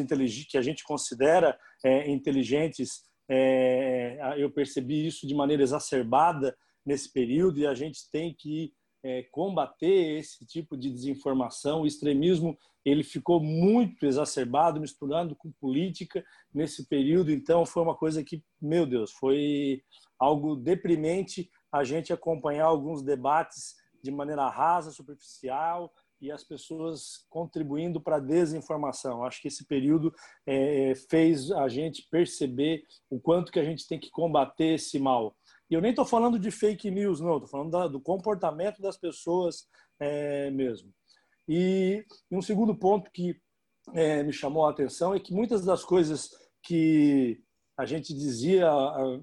que 0.49 0.57
a 0.57 0.61
gente 0.61 0.83
considera 0.83 1.57
é, 1.83 2.09
inteligentes. 2.09 3.03
É, 3.29 4.35
eu 4.37 4.51
percebi 4.51 5.07
isso 5.07 5.25
de 5.25 5.33
maneira 5.33 5.63
exacerbada 5.63 6.55
nesse 6.85 7.11
período 7.11 7.59
e 7.59 7.65
a 7.65 7.73
gente 7.73 8.01
tem 8.11 8.35
que 8.37 8.73
é, 9.03 9.23
combater 9.23 10.17
esse 10.17 10.45
tipo 10.45 10.77
de 10.77 10.89
desinformação. 10.89 11.81
O 11.81 11.87
extremismo 11.87 12.57
ele 12.85 13.03
ficou 13.03 13.39
muito 13.39 14.05
exacerbado, 14.05 14.79
misturando 14.79 15.35
com 15.35 15.51
política 15.51 16.23
nesse 16.53 16.87
período. 16.87 17.31
Então 17.31 17.65
foi 17.65 17.83
uma 17.83 17.95
coisa 17.95 18.23
que, 18.23 18.43
meu 18.61 18.85
Deus, 18.85 19.11
foi 19.11 19.83
algo 20.19 20.55
deprimente 20.55 21.49
a 21.71 21.83
gente 21.83 22.13
acompanhar 22.13 22.65
alguns 22.65 23.01
debates 23.01 23.75
de 24.01 24.11
maneira 24.11 24.49
rasa, 24.49 24.91
superficial, 24.91 25.91
e 26.23 26.31
as 26.31 26.43
pessoas 26.43 27.25
contribuindo 27.29 27.99
para 27.99 28.15
a 28.15 28.21
desinformação. 28.21 29.25
Acho 29.25 29.41
que 29.41 29.49
esse 29.49 29.65
período 29.65 30.13
é, 30.47 30.93
fez 31.09 31.51
a 31.51 31.67
gente 31.67 32.07
perceber 32.09 32.83
o 33.09 33.19
quanto 33.19 33.51
que 33.51 33.59
a 33.59 33.63
gente 33.63 33.85
tem 33.85 33.99
que 33.99 34.09
combater 34.09 34.75
esse 34.75 34.97
mal. 34.97 35.35
E 35.73 35.75
eu 35.75 35.81
nem 35.81 35.89
estou 35.89 36.05
falando 36.05 36.37
de 36.37 36.51
fake 36.51 36.91
news, 36.91 37.19
não, 37.19 37.37
estou 37.37 37.49
falando 37.49 37.71
da, 37.71 37.87
do 37.87 37.99
comportamento 37.99 38.79
das 38.79 38.95
pessoas 38.95 39.67
é, 39.99 40.51
mesmo. 40.51 40.93
E 41.49 42.05
um 42.29 42.43
segundo 42.43 42.75
ponto 42.75 43.09
que 43.09 43.35
é, 43.91 44.21
me 44.21 44.31
chamou 44.31 44.67
a 44.67 44.69
atenção 44.69 45.15
é 45.15 45.19
que 45.19 45.33
muitas 45.33 45.65
das 45.65 45.83
coisas 45.83 46.29
que 46.61 47.41
a 47.75 47.87
gente 47.87 48.13
dizia, 48.13 48.69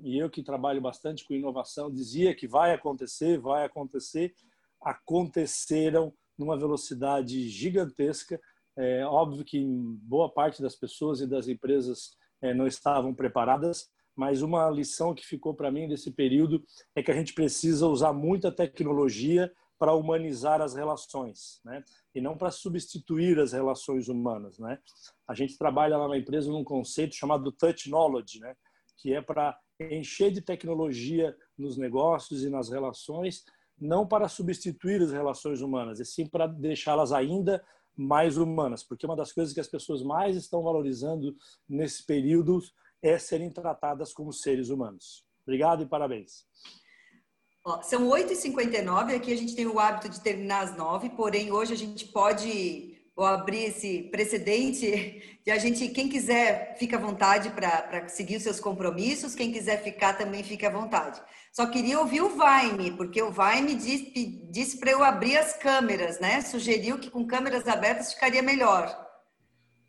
e 0.02 0.18
eu 0.18 0.28
que 0.28 0.42
trabalho 0.42 0.80
bastante 0.80 1.24
com 1.24 1.34
inovação, 1.34 1.88
dizia 1.88 2.34
que 2.34 2.48
vai 2.48 2.74
acontecer, 2.74 3.38
vai 3.38 3.64
acontecer, 3.64 4.34
aconteceram 4.82 6.12
numa 6.36 6.58
velocidade 6.58 7.48
gigantesca. 7.48 8.40
É 8.76 9.06
óbvio 9.06 9.44
que 9.44 9.64
boa 10.02 10.28
parte 10.28 10.60
das 10.60 10.74
pessoas 10.74 11.20
e 11.20 11.28
das 11.28 11.46
empresas 11.46 12.10
é, 12.42 12.52
não 12.52 12.66
estavam 12.66 13.14
preparadas, 13.14 13.88
mas 14.20 14.42
uma 14.42 14.68
lição 14.68 15.14
que 15.14 15.24
ficou 15.24 15.54
para 15.54 15.70
mim 15.70 15.88
desse 15.88 16.10
período 16.10 16.62
é 16.94 17.02
que 17.02 17.10
a 17.10 17.14
gente 17.14 17.32
precisa 17.32 17.86
usar 17.86 18.12
muita 18.12 18.52
tecnologia 18.52 19.50
para 19.78 19.94
humanizar 19.94 20.60
as 20.60 20.74
relações, 20.74 21.58
né? 21.64 21.82
E 22.14 22.20
não 22.20 22.36
para 22.36 22.50
substituir 22.50 23.40
as 23.40 23.54
relações 23.54 24.08
humanas, 24.08 24.58
né? 24.58 24.78
A 25.26 25.32
gente 25.32 25.56
trabalha 25.56 25.96
lá 25.96 26.06
na 26.06 26.18
empresa 26.18 26.52
num 26.52 26.62
conceito 26.62 27.14
chamado 27.14 27.50
touch 27.50 27.88
knowledge, 27.88 28.40
né? 28.40 28.54
Que 28.98 29.14
é 29.14 29.22
para 29.22 29.58
encher 29.90 30.30
de 30.30 30.42
tecnologia 30.42 31.34
nos 31.56 31.78
negócios 31.78 32.44
e 32.44 32.50
nas 32.50 32.68
relações 32.68 33.42
não 33.80 34.06
para 34.06 34.28
substituir 34.28 35.00
as 35.00 35.12
relações 35.12 35.62
humanas, 35.62 35.98
e 35.98 36.04
sim 36.04 36.26
para 36.26 36.46
deixá-las 36.46 37.10
ainda 37.10 37.64
mais 37.96 38.36
humanas, 38.36 38.84
porque 38.84 39.06
uma 39.06 39.16
das 39.16 39.32
coisas 39.32 39.54
que 39.54 39.60
as 39.60 39.68
pessoas 39.68 40.02
mais 40.02 40.36
estão 40.36 40.62
valorizando 40.62 41.34
nesse 41.66 42.04
período 42.04 42.60
é 43.02 43.18
serem 43.18 43.50
tratadas 43.50 44.12
como 44.12 44.32
seres 44.32 44.68
humanos. 44.68 45.24
Obrigado 45.42 45.82
e 45.82 45.86
parabéns. 45.86 46.46
Ó, 47.64 47.82
são 47.82 48.08
8h59, 48.08 49.14
aqui 49.14 49.32
a 49.32 49.36
gente 49.36 49.54
tem 49.54 49.66
o 49.66 49.78
hábito 49.78 50.08
de 50.08 50.20
terminar 50.20 50.62
às 50.62 50.76
9 50.76 51.10
porém 51.10 51.52
hoje 51.52 51.74
a 51.74 51.76
gente 51.76 52.06
pode 52.06 52.98
abrir 53.18 53.64
esse 53.64 54.04
precedente 54.04 55.40
de 55.44 55.50
a 55.50 55.58
gente, 55.58 55.88
quem 55.88 56.08
quiser, 56.08 56.76
fica 56.78 56.96
à 56.96 57.00
vontade 57.00 57.50
para 57.50 58.08
seguir 58.08 58.36
os 58.36 58.42
seus 58.42 58.60
compromissos, 58.60 59.34
quem 59.34 59.52
quiser 59.52 59.82
ficar 59.82 60.14
também 60.14 60.42
fique 60.42 60.64
à 60.64 60.70
vontade. 60.70 61.20
Só 61.52 61.66
queria 61.66 61.98
ouvir 61.98 62.22
o 62.22 62.30
Vaime, 62.30 62.92
porque 62.92 63.20
o 63.20 63.30
Vaime 63.30 63.74
disse, 63.74 64.40
disse 64.50 64.78
para 64.78 64.92
eu 64.92 65.02
abrir 65.02 65.36
as 65.36 65.54
câmeras, 65.54 66.20
né? 66.20 66.40
Sugeriu 66.40 66.98
que 66.98 67.10
com 67.10 67.26
câmeras 67.26 67.66
abertas 67.66 68.14
ficaria 68.14 68.42
melhor. 68.42 69.09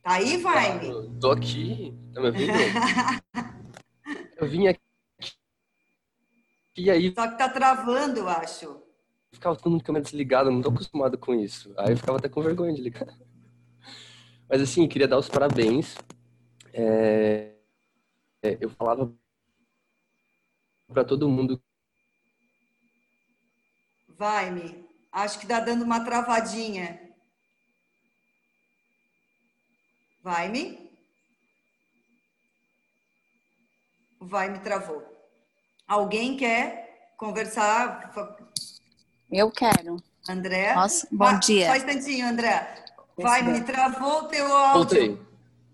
Tá 0.03 0.13
aí, 0.13 0.37
Vaime? 0.37 0.91
Claro, 0.91 1.19
tô 1.19 1.31
aqui, 1.31 1.97
tá 2.13 2.21
me 2.21 2.27
ouvindo? 2.27 2.51
eu 4.37 4.47
vim 4.47 4.67
aqui 4.67 4.81
e 6.77 6.89
aí... 6.89 7.13
Só 7.13 7.27
que 7.27 7.37
tá 7.37 7.49
travando, 7.49 8.19
eu 8.19 8.29
acho 8.29 8.81
ficava 9.41 9.55
todo 9.55 9.71
mundo 9.71 9.79
de 9.79 9.85
câmera 9.85 10.03
desligada, 10.03 10.51
não 10.51 10.61
tô 10.61 10.69
acostumado 10.69 11.17
com 11.17 11.33
isso. 11.33 11.73
Aí 11.77 11.91
eu 11.91 11.97
ficava 11.97 12.19
até 12.19 12.29
com 12.29 12.41
vergonha 12.41 12.73
de 12.73 12.81
ligar. 12.81 13.07
Mas 14.47 14.61
assim, 14.61 14.87
queria 14.87 15.07
dar 15.07 15.17
os 15.17 15.27
parabéns. 15.27 15.95
É... 16.71 17.55
É, 18.43 18.57
eu 18.59 18.69
falava 18.69 19.11
para 20.87 21.03
todo 21.03 21.29
mundo. 21.29 21.61
Vai-me. 24.07 24.85
Acho 25.11 25.39
que 25.39 25.47
tá 25.47 25.59
dando 25.59 25.83
uma 25.83 26.03
travadinha. 26.03 27.00
Vai-me. 30.23 30.91
Vai-me 34.19 34.59
travou. 34.59 35.03
Alguém 35.87 36.37
quer 36.37 37.13
conversar? 37.17 38.13
Eu 39.31 39.51
quero. 39.51 39.97
André? 40.29 40.75
Nossa, 40.75 41.07
bom 41.11 41.25
Vai, 41.25 41.39
dia. 41.39 41.65
Só 41.67 41.73
um 41.73 41.75
instantinho, 41.77 42.27
André. 42.27 42.85
Vai, 43.17 43.41
me 43.41 43.61
travou 43.63 44.23
o 44.23 44.27
teu 44.27 44.45
áudio. 44.55 44.77
Voltei. 44.79 45.21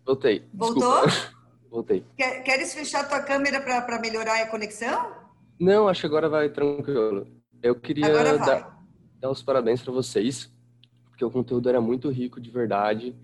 Voltei. 0.05 0.49
Voltou? 0.53 1.01
Voltei. 1.69 2.05
Quer- 2.15 2.41
Queres 2.43 2.73
fechar 2.73 3.07
tua 3.07 3.21
câmera 3.21 3.59
para 3.61 3.99
melhorar 3.99 4.41
a 4.41 4.47
conexão? 4.47 5.13
Não, 5.59 5.87
acho 5.87 6.01
que 6.01 6.07
agora 6.07 6.29
vai 6.29 6.49
tranquilo. 6.49 7.27
Eu 7.61 7.75
queria 7.75 8.13
vai. 8.13 8.39
dar, 8.39 8.79
dar 9.19 9.29
os 9.29 9.43
parabéns 9.43 9.81
para 9.81 9.91
vocês, 9.91 10.49
porque 11.09 11.25
o 11.25 11.31
conteúdo 11.31 11.67
era 11.67 11.81
muito 11.81 12.09
rico 12.09 12.39
de 12.39 12.49
verdade 12.49 13.15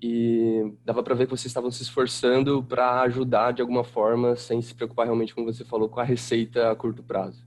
e 0.00 0.72
dava 0.84 1.02
para 1.02 1.14
ver 1.14 1.24
que 1.26 1.30
vocês 1.30 1.46
estavam 1.46 1.70
se 1.70 1.82
esforçando 1.82 2.62
para 2.62 3.00
ajudar 3.02 3.52
de 3.52 3.60
alguma 3.60 3.82
forma, 3.82 4.36
sem 4.36 4.62
se 4.62 4.74
preocupar 4.74 5.06
realmente, 5.06 5.34
como 5.34 5.52
você 5.52 5.64
falou, 5.64 5.88
com 5.88 5.98
a 5.98 6.04
receita 6.04 6.70
a 6.70 6.76
curto 6.76 7.02
prazo. 7.02 7.44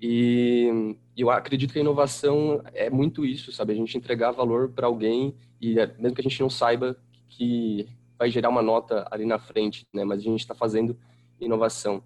E 0.00 0.96
eu 1.16 1.30
acredito 1.30 1.72
que 1.72 1.78
a 1.78 1.82
inovação 1.82 2.62
é 2.72 2.88
muito 2.88 3.24
isso, 3.24 3.52
sabe? 3.52 3.72
A 3.72 3.76
gente 3.76 3.96
entregar 3.96 4.30
valor 4.30 4.70
para 4.70 4.86
alguém 4.86 5.34
e 5.60 5.78
é- 5.78 5.86
mesmo 5.98 6.14
que 6.14 6.20
a 6.20 6.28
gente 6.28 6.40
não 6.40 6.50
saiba 6.50 6.96
que 7.28 7.86
vai 8.18 8.30
gerar 8.30 8.48
uma 8.48 8.62
nota 8.62 9.06
ali 9.10 9.26
na 9.26 9.38
frente, 9.38 9.86
né? 9.92 10.04
Mas 10.04 10.20
a 10.20 10.22
gente 10.22 10.40
está 10.40 10.54
fazendo 10.54 10.98
inovação. 11.40 12.02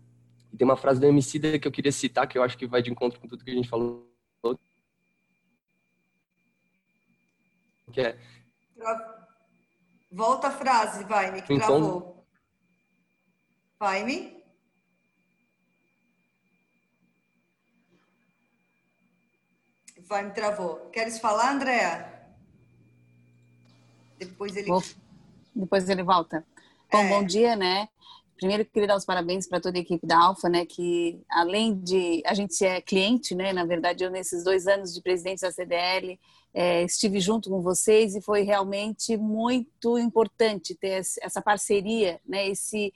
E 0.53 0.57
tem 0.57 0.65
uma 0.65 0.77
frase 0.77 1.01
do 1.01 1.07
Emicida 1.07 1.59
que 1.59 1.69
eu 1.69 1.73
queria 1.73 1.93
citar, 1.93 2.27
que 2.27 2.37
eu 2.37 2.43
acho 2.43 2.59
que 2.59 2.67
vai 2.67 2.83
de 2.83 2.91
encontro 2.91 3.21
com 3.21 3.29
tudo 3.29 3.45
que 3.45 3.51
a 3.51 3.55
gente 3.55 3.69
falou, 3.69 4.09
que 7.93 8.01
é 8.01 8.17
Volta 10.11 10.49
a 10.49 10.51
frase, 10.51 11.05
vai, 11.05 11.31
que 11.43 11.53
Então- 11.55 11.67
travou. 11.69 12.27
Vai, 13.79 14.03
me. 14.05 14.41
Vai, 20.07 20.25
me 20.25 20.31
travou. 20.33 20.89
Queres 20.91 21.19
falar, 21.19 21.53
Andréa? 21.53 22.13
Depois 24.19 24.57
ele. 24.57 24.69
Vou- 24.69 24.83
Depois 25.55 25.89
ele 25.89 26.03
volta. 26.03 26.45
Bom, 26.91 26.99
É. 26.99 27.09
bom 27.09 27.25
dia, 27.25 27.55
né? 27.57 27.89
Primeiro, 28.41 28.65
queria 28.65 28.89
dar 28.89 28.97
os 28.97 29.05
parabéns 29.05 29.47
para 29.47 29.61
toda 29.61 29.77
a 29.77 29.83
equipe 29.83 30.07
da 30.07 30.19
Alfa, 30.19 30.49
né? 30.49 30.65
Que 30.65 31.21
além 31.31 31.79
de 31.79 32.23
a 32.25 32.33
gente 32.33 32.65
é 32.65 32.81
cliente, 32.81 33.35
né? 33.35 33.53
Na 33.53 33.67
verdade, 33.67 34.03
eu 34.03 34.11
nesses 34.11 34.43
dois 34.43 34.67
anos 34.67 34.95
de 34.95 35.03
presidente 35.03 35.43
da 35.43 35.53
CDL 35.53 36.19
é, 36.55 36.83
estive 36.83 37.21
junto 37.21 37.51
com 37.51 37.61
vocês 37.61 38.15
e 38.15 38.23
foi 38.23 38.41
realmente 38.41 39.15
muito 39.19 39.99
importante 39.99 40.75
ter 40.75 41.03
essa 41.21 41.43
parceria, 41.43 42.19
né? 42.27 42.49
Esse 42.49 42.95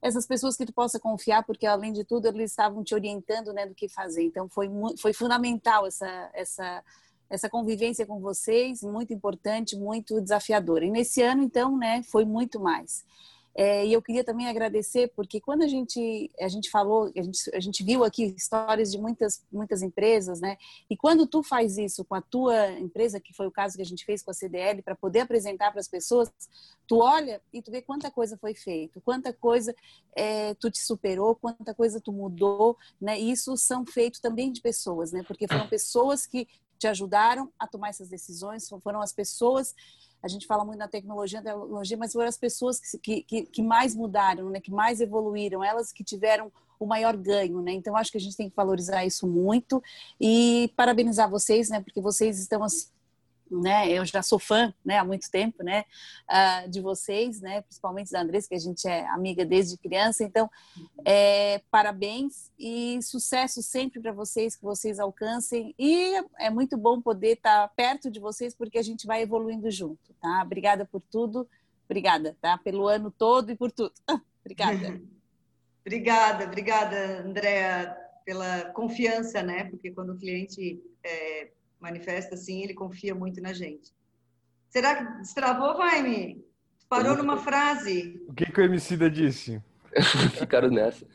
essas 0.00 0.26
pessoas 0.26 0.56
que 0.56 0.64
tu 0.64 0.72
possa 0.72 0.98
confiar, 0.98 1.44
porque 1.44 1.66
além 1.66 1.92
de 1.92 2.02
tudo 2.04 2.26
eles 2.26 2.52
estavam 2.52 2.82
te 2.82 2.94
orientando, 2.94 3.52
né, 3.52 3.66
do 3.66 3.74
que 3.74 3.90
fazer. 3.90 4.22
Então 4.22 4.48
foi 4.48 4.70
foi 4.98 5.12
fundamental 5.12 5.86
essa 5.86 6.30
essa 6.32 6.82
essa 7.28 7.50
convivência 7.50 8.06
com 8.06 8.20
vocês, 8.20 8.82
muito 8.82 9.12
importante, 9.12 9.76
muito 9.76 10.18
desafiadora. 10.18 10.86
E 10.86 10.90
nesse 10.90 11.20
ano, 11.20 11.42
então, 11.42 11.76
né, 11.76 12.02
foi 12.04 12.24
muito 12.24 12.58
mais. 12.58 13.04
É, 13.60 13.84
e 13.84 13.92
eu 13.92 14.00
queria 14.00 14.22
também 14.22 14.46
agradecer, 14.46 15.10
porque 15.16 15.40
quando 15.40 15.62
a 15.62 15.66
gente, 15.66 16.30
a 16.38 16.46
gente 16.46 16.70
falou, 16.70 17.10
a 17.16 17.22
gente, 17.22 17.50
a 17.52 17.58
gente 17.58 17.82
viu 17.82 18.04
aqui 18.04 18.32
histórias 18.36 18.88
de 18.92 18.98
muitas, 18.98 19.44
muitas 19.50 19.82
empresas, 19.82 20.40
né? 20.40 20.56
E 20.88 20.96
quando 20.96 21.26
tu 21.26 21.42
faz 21.42 21.76
isso 21.76 22.04
com 22.04 22.14
a 22.14 22.22
tua 22.22 22.70
empresa, 22.78 23.18
que 23.18 23.34
foi 23.34 23.48
o 23.48 23.50
caso 23.50 23.74
que 23.74 23.82
a 23.82 23.84
gente 23.84 24.04
fez 24.04 24.22
com 24.22 24.30
a 24.30 24.34
CDL, 24.34 24.80
para 24.80 24.94
poder 24.94 25.22
apresentar 25.22 25.72
para 25.72 25.80
as 25.80 25.88
pessoas, 25.88 26.30
tu 26.86 26.98
olha 26.98 27.42
e 27.52 27.60
tu 27.60 27.72
vê 27.72 27.82
quanta 27.82 28.12
coisa 28.12 28.38
foi 28.38 28.54
feita, 28.54 29.00
quanta 29.00 29.32
coisa 29.32 29.74
é, 30.14 30.54
tu 30.54 30.70
te 30.70 30.78
superou, 30.78 31.34
quanta 31.34 31.74
coisa 31.74 32.00
tu 32.00 32.12
mudou, 32.12 32.76
né? 33.00 33.18
E 33.18 33.32
isso 33.32 33.56
são 33.56 33.84
feitos 33.84 34.20
também 34.20 34.52
de 34.52 34.60
pessoas, 34.60 35.10
né? 35.10 35.24
Porque 35.26 35.48
foram 35.48 35.66
pessoas 35.66 36.28
que 36.28 36.46
te 36.78 36.86
ajudaram 36.86 37.52
a 37.58 37.66
tomar 37.66 37.88
essas 37.88 38.08
decisões, 38.08 38.68
foram 38.68 39.02
as 39.02 39.12
pessoas 39.12 39.74
a 40.22 40.28
gente 40.28 40.46
fala 40.46 40.64
muito 40.64 40.78
na 40.78 40.88
tecnologia, 40.88 41.42
tecnologia, 41.42 41.96
mas 41.96 42.12
foram 42.12 42.28
as 42.28 42.36
pessoas 42.36 42.80
que, 43.02 43.22
que, 43.22 43.42
que 43.42 43.62
mais 43.62 43.94
mudaram, 43.94 44.50
né? 44.50 44.60
que 44.60 44.70
mais 44.70 45.00
evoluíram, 45.00 45.62
elas 45.62 45.92
que 45.92 46.02
tiveram 46.02 46.50
o 46.78 46.86
maior 46.86 47.16
ganho, 47.16 47.60
né? 47.60 47.72
Então 47.72 47.96
acho 47.96 48.12
que 48.12 48.18
a 48.18 48.20
gente 48.20 48.36
tem 48.36 48.48
que 48.48 48.54
valorizar 48.54 49.04
isso 49.04 49.26
muito 49.26 49.82
e 50.20 50.72
parabenizar 50.76 51.28
vocês, 51.28 51.68
né? 51.68 51.80
Porque 51.80 52.00
vocês 52.00 52.38
estão 52.38 52.62
assim, 52.62 52.86
né? 53.50 53.90
Eu 53.90 54.04
já 54.04 54.22
sou 54.22 54.38
fã, 54.38 54.72
né? 54.84 54.98
Há 54.98 55.04
muito 55.04 55.30
tempo, 55.30 55.62
né? 55.62 55.84
Uh, 56.30 56.68
de 56.68 56.80
vocês, 56.80 57.40
né? 57.40 57.62
Principalmente 57.62 58.10
da 58.10 58.20
Andressa, 58.20 58.48
que 58.48 58.54
a 58.54 58.58
gente 58.60 58.86
é 58.86 59.06
amiga 59.08 59.44
desde 59.44 59.76
criança. 59.76 60.24
Então, 60.24 60.50
é, 61.04 61.60
parabéns 61.70 62.50
e 62.58 63.00
sucesso 63.02 63.62
sempre 63.62 64.00
para 64.00 64.12
vocês, 64.12 64.56
que 64.56 64.62
vocês 64.62 64.98
alcancem. 64.98 65.74
E 65.78 66.14
é 66.38 66.50
muito 66.50 66.76
bom 66.76 67.00
poder 67.00 67.34
estar 67.34 67.68
perto 67.76 68.10
de 68.10 68.20
vocês, 68.20 68.54
porque 68.54 68.78
a 68.78 68.82
gente 68.82 69.06
vai 69.06 69.22
evoluindo 69.22 69.70
junto, 69.70 70.14
tá? 70.20 70.42
Obrigada 70.44 70.84
por 70.84 71.00
tudo. 71.00 71.48
Obrigada, 71.88 72.36
tá? 72.40 72.58
Pelo 72.58 72.86
ano 72.86 73.10
todo 73.10 73.50
e 73.50 73.56
por 73.56 73.72
tudo. 73.72 73.92
Obrigada. 74.40 75.00
obrigada, 75.80 76.44
obrigada, 76.44 77.22
Andréa, 77.22 77.96
pela 78.24 78.66
confiança, 78.72 79.42
né? 79.42 79.64
Porque 79.64 79.90
quando 79.90 80.12
o 80.12 80.18
cliente 80.18 80.82
é, 81.02 81.50
manifesta 81.80 82.34
assim, 82.34 82.62
ele 82.62 82.74
confia 82.74 83.14
muito 83.14 83.40
na 83.40 83.52
gente. 83.52 83.92
Será 84.68 84.94
que 84.96 85.18
destravou, 85.20 85.76
Vaime? 85.76 86.44
Parou 86.88 87.16
numa 87.16 87.36
frase. 87.38 88.22
O 88.28 88.32
que, 88.32 88.46
que 88.50 88.60
o 88.60 88.64
Emicida 88.64 89.10
disse? 89.10 89.62
ficaram 90.38 90.70
nessa. 90.70 91.06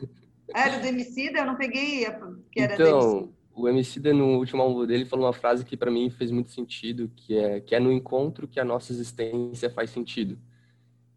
Era 0.54 0.80
do 0.80 0.86
Emicida? 0.88 1.39
Eu 1.39 1.45
não 1.45 1.56
peguei 1.56 2.06
a- 2.06 2.19
que 2.52 2.62
era 2.62 2.73
Então, 2.76 3.34
o 3.56 3.67
Emicida, 3.67 4.13
no 4.13 4.38
último 4.38 4.62
álbum 4.62 4.86
dele, 4.86 5.06
falou 5.06 5.26
uma 5.26 5.34
frase 5.34 5.65
que 5.65 5.78
para 5.78 5.91
mim 5.91 6.10
fez 6.10 6.32
muito 6.32 6.52
sentido, 6.52 7.12
que 7.15 7.38
é, 7.38 7.60
que 7.60 7.76
é 7.76 7.80
no 7.80 7.91
encontro 7.91 8.47
que 8.47 8.60
a 8.60 8.65
nossa 8.65 8.91
existência 8.91 9.69
faz 9.69 9.89
sentido. 9.89 10.38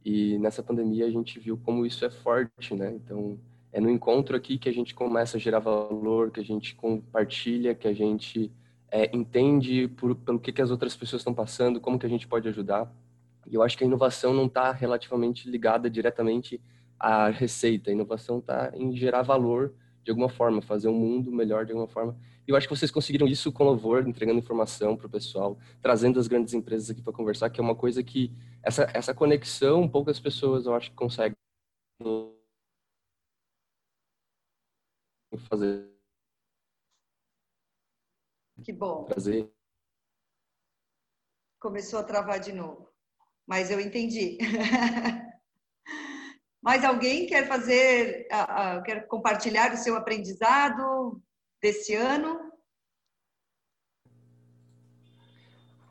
E 0.05 0.39
nessa 0.39 0.63
pandemia 0.63 1.07
a 1.07 1.11
gente 1.11 1.39
viu 1.41 1.59
como 1.59 1.85
isso 1.85 2.05
é 2.05 2.11
forte, 2.11 2.75
né? 2.75 2.93
Então, 2.95 3.39
é 3.73 3.81
no 3.81 3.91
encontro 3.91 4.37
aqui 4.37 4.57
que 4.57 4.69
a 4.69 4.73
gente 4.73 4.95
começa 4.95 5.37
a 5.37 5.41
gerar 5.41 5.59
valor, 5.59 6.31
que 6.31 6.41
a 6.41 6.45
gente 6.45 6.75
compartilha, 6.75 7.75
que 7.75 7.89
a 7.89 7.93
gente 7.93 8.53
é, 8.91 9.15
entende 9.17 9.89
por, 9.89 10.15
pelo 10.15 10.39
que, 10.39 10.53
que 10.53 10.63
as 10.63 10.71
outras 10.71 10.97
pessoas 10.97 11.21
estão 11.21 11.35
passando, 11.35 11.81
como 11.81 11.99
que 11.99 12.07
a 12.07 12.09
gente 12.09 12.27
pode 12.27 12.49
ajudar. 12.49 12.93
E 13.47 13.55
eu 13.55 13.63
acho 13.63 13.77
que 13.77 13.85
a 13.85 13.87
inovação 13.87 14.35
não 14.35 14.47
está 14.47 14.73
relativamente 14.73 15.49
ligada 15.49 15.89
diretamente 15.89 16.61
à 16.99 17.29
receita. 17.29 17.91
A 17.91 17.93
inovação 17.93 18.39
está 18.39 18.73
em 18.75 18.97
gerar 18.97 19.23
valor 19.23 19.75
de 20.03 20.11
alguma 20.11 20.29
forma, 20.29 20.63
fazer 20.63 20.89
um 20.89 20.95
mundo 20.95 21.33
melhor 21.33 21.65
de 21.65 21.73
alguma 21.73 21.89
forma. 21.89 22.17
E 22.47 22.51
eu 22.51 22.57
acho 22.57 22.69
que 22.69 22.77
vocês 22.77 22.93
conseguiram 22.93 23.27
isso 23.27 23.51
com 23.51 23.65
louvor, 23.65 24.07
entregando 24.07 24.39
informação 24.39 24.97
para 24.97 25.07
o 25.07 25.11
pessoal, 25.11 25.59
trazendo 25.83 26.21
as 26.21 26.29
grandes 26.29 26.55
empresas 26.55 26.91
aqui 26.91 27.03
para 27.03 27.13
conversar, 27.13 27.51
que 27.51 27.61
é 27.61 27.63
uma 27.63 27.75
coisa 27.75 28.03
que 28.05 28.33
essa 28.63 28.89
essa 28.95 29.13
conexão 29.13 29.89
poucas 29.89 30.21
pessoas 30.21 30.65
eu 30.67 30.75
acho 30.75 30.91
que 30.91 30.97
conseguem 30.97 31.37
fazer 35.49 35.96
Que 38.67 38.73
bom. 38.73 39.05
trazer. 39.05 39.49
Começou 41.61 42.01
a 42.01 42.03
travar 42.03 42.41
de 42.41 42.53
novo. 42.53 42.91
Mas 43.47 43.71
eu 43.71 43.79
entendi. 43.79 44.39
Mais 46.61 46.85
alguém 46.85 47.29
quer 47.29 47.47
fazer, 47.47 48.27
quer 48.85 49.07
compartilhar 49.07 49.73
o 49.73 49.77
seu 49.77 49.97
aprendizado 49.97 51.23
desse 51.63 51.95
ano? 51.95 52.51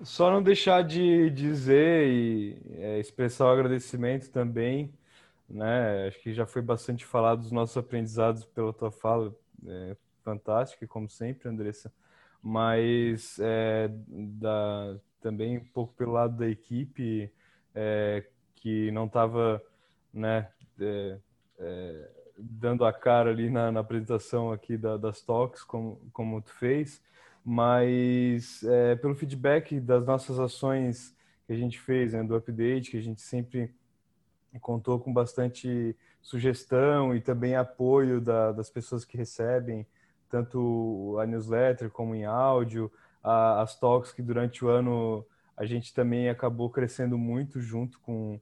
Só 0.03 0.29
não 0.29 0.43
deixar 0.43 0.83
de 0.83 1.29
dizer 1.29 2.09
e 2.09 2.61
é, 2.71 2.99
expressar 2.99 3.45
o 3.45 3.51
agradecimento 3.51 4.30
também, 4.32 4.93
né? 5.47 6.09
Acho 6.09 6.19
que 6.19 6.34
já 6.34 6.45
foi 6.45 6.61
bastante 6.61 7.05
falado 7.05 7.39
dos 7.39 7.53
nossos 7.53 7.78
aprendizados 7.78 8.43
pela 8.43 8.73
tua 8.73 8.91
fala, 8.91 9.34
é, 9.65 9.95
fantástica, 10.26 10.86
como 10.86 11.09
sempre, 11.09 11.47
Andressa. 11.47 11.89
Mas 12.47 13.39
é, 13.39 13.89
da, 14.07 14.95
também 15.19 15.57
um 15.57 15.65
pouco 15.65 15.95
pelo 15.95 16.11
lado 16.11 16.37
da 16.37 16.47
equipe, 16.47 17.33
é, 17.73 18.23
que 18.53 18.91
não 18.91 19.07
estava, 19.07 19.59
né, 20.13 20.47
é, 20.79 21.17
é, 21.57 22.11
dando 22.37 22.85
a 22.85 22.93
cara 22.93 23.31
ali 23.31 23.49
na, 23.49 23.71
na 23.71 23.79
apresentação 23.79 24.51
aqui 24.51 24.77
da, 24.77 24.95
das 24.95 25.23
talks, 25.23 25.63
como, 25.63 25.99
como 26.13 26.39
tu 26.39 26.53
fez, 26.53 27.01
mas 27.43 28.63
é, 28.63 28.95
pelo 28.95 29.15
feedback 29.15 29.79
das 29.79 30.05
nossas 30.05 30.39
ações 30.39 31.17
que 31.47 31.53
a 31.53 31.57
gente 31.57 31.79
fez, 31.79 32.13
né, 32.13 32.23
do 32.23 32.35
update, 32.35 32.91
que 32.91 32.97
a 32.97 33.01
gente 33.01 33.21
sempre 33.21 33.73
contou 34.61 34.99
com 34.99 35.11
bastante 35.11 35.95
sugestão 36.21 37.15
e 37.15 37.21
também 37.21 37.55
apoio 37.55 38.21
da, 38.21 38.51
das 38.51 38.69
pessoas 38.69 39.03
que 39.03 39.17
recebem 39.17 39.87
tanto 40.36 41.17
a 41.21 41.25
newsletter 41.25 41.89
como 41.89 42.13
em 42.13 42.25
áudio, 42.25 42.91
a, 43.23 43.61
as 43.61 43.79
talks 43.79 44.11
que 44.11 44.21
durante 44.21 44.65
o 44.65 44.67
ano 44.67 45.25
a 45.55 45.65
gente 45.65 45.93
também 45.93 46.27
acabou 46.27 46.69
crescendo 46.69 47.17
muito 47.17 47.61
junto 47.61 47.97
com, 48.01 48.38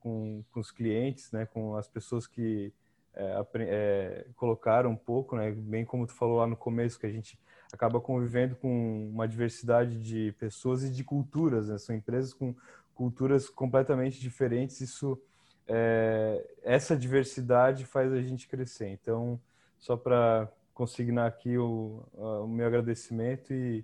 com, 0.00 0.42
com 0.50 0.58
os 0.58 0.72
clientes, 0.72 1.30
né, 1.30 1.46
com 1.46 1.76
as 1.76 1.86
pessoas 1.86 2.26
que 2.26 2.72
é, 3.14 3.46
é, 3.54 4.26
colocaram 4.34 4.90
um 4.90 4.96
pouco, 4.96 5.36
né? 5.36 5.52
Bem 5.52 5.84
como 5.84 6.06
tu 6.06 6.12
falou 6.12 6.38
lá 6.38 6.46
no 6.46 6.56
começo, 6.56 6.98
que 6.98 7.06
a 7.06 7.10
gente 7.10 7.38
acaba 7.72 8.00
convivendo 8.00 8.56
com 8.56 9.08
uma 9.08 9.26
diversidade 9.26 9.98
de 10.02 10.32
pessoas 10.32 10.82
e 10.82 10.90
de 10.90 11.02
culturas, 11.02 11.68
né? 11.68 11.78
São 11.78 11.94
empresas 11.94 12.34
com 12.34 12.54
culturas 12.94 13.48
completamente 13.48 14.20
diferentes. 14.20 14.80
Isso, 14.80 15.18
é, 15.66 16.44
essa 16.62 16.94
diversidade 16.94 17.86
faz 17.86 18.12
a 18.12 18.20
gente 18.20 18.46
crescer. 18.48 18.88
Então, 18.88 19.40
só 19.78 19.96
para 19.96 20.50
consignar 20.76 21.26
aqui 21.26 21.56
o, 21.56 22.04
o 22.12 22.46
meu 22.46 22.66
agradecimento 22.66 23.50
e, 23.50 23.82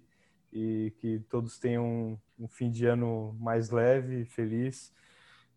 e 0.53 0.93
que 0.99 1.21
todos 1.21 1.59
tenham 1.59 1.85
um, 1.87 2.19
um 2.45 2.47
fim 2.47 2.71
de 2.71 2.85
ano 2.85 3.35
mais 3.41 3.71
leve, 3.71 4.27
feliz 4.27 4.93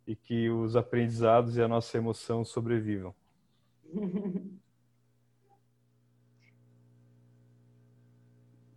e 0.08 0.16
que 0.16 0.50
os 0.50 0.78
aprendizados 0.78 1.58
e 1.58 1.62
a 1.62 1.68
nossa 1.68 1.98
emoção 1.98 2.46
sobrevivam. 2.46 3.14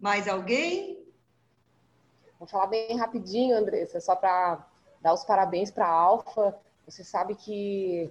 Mais 0.00 0.28
alguém? 0.28 1.04
Vou 2.38 2.46
falar 2.46 2.68
bem 2.68 2.96
rapidinho, 2.96 3.56
Andressa, 3.56 4.00
só 4.00 4.14
para 4.14 4.64
dar 5.00 5.12
os 5.12 5.24
parabéns 5.24 5.72
para 5.72 5.86
a 5.86 5.90
Alfa. 5.90 6.56
Você 6.86 7.02
sabe 7.02 7.34
que 7.34 8.08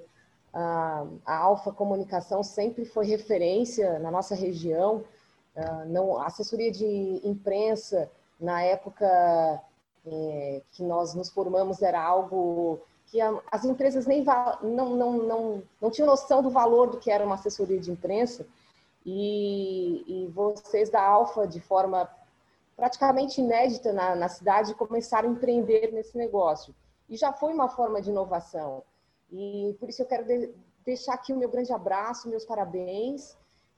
a, 0.59 1.37
Alfa 1.37 1.71
Comunicação 1.71 2.41
sempre 2.41 2.83
foi 2.85 3.05
referência 3.05 3.99
na 3.99 4.09
nossa 4.09 4.33
região. 4.33 5.03
Uh, 5.55 5.85
não, 5.87 6.17
a 6.17 6.25
assessoria 6.27 6.71
de 6.71 7.21
imprensa, 7.23 8.09
na 8.39 8.61
época 8.63 9.05
é, 10.05 10.61
que 10.71 10.83
nós 10.83 11.13
nos 11.13 11.29
formamos, 11.29 11.81
era 11.81 12.01
algo 12.01 12.79
que 13.07 13.19
as 13.51 13.65
empresas 13.65 14.05
nem 14.05 14.23
não, 14.61 14.95
não, 14.95 15.13
não, 15.13 15.63
não 15.81 15.91
tinham 15.91 16.07
noção 16.07 16.41
do 16.41 16.49
valor 16.49 16.89
do 16.89 16.97
que 16.97 17.09
era 17.09 17.25
uma 17.25 17.35
assessoria 17.35 17.79
de 17.79 17.91
imprensa. 17.91 18.45
E, 19.05 20.03
e 20.07 20.27
vocês 20.27 20.89
da 20.89 21.01
Alfa, 21.01 21.47
de 21.47 21.61
forma 21.61 22.09
praticamente 22.75 23.41
inédita 23.41 23.93
na, 23.93 24.15
na 24.15 24.27
cidade, 24.27 24.75
começaram 24.75 25.29
a 25.29 25.31
empreender 25.31 25.91
nesse 25.93 26.17
negócio. 26.17 26.75
E 27.09 27.15
já 27.15 27.31
foi 27.31 27.53
uma 27.53 27.69
forma 27.69 28.01
de 28.01 28.09
inovação. 28.09 28.83
E 29.31 29.75
por 29.79 29.89
isso 29.89 30.01
eu 30.01 30.05
quero 30.05 30.25
de, 30.25 30.53
deixar 30.85 31.13
aqui 31.13 31.33
o 31.33 31.37
meu 31.37 31.49
grande 31.49 31.73
abraço, 31.73 32.29
meus 32.29 32.45
parabéns. 32.45 33.37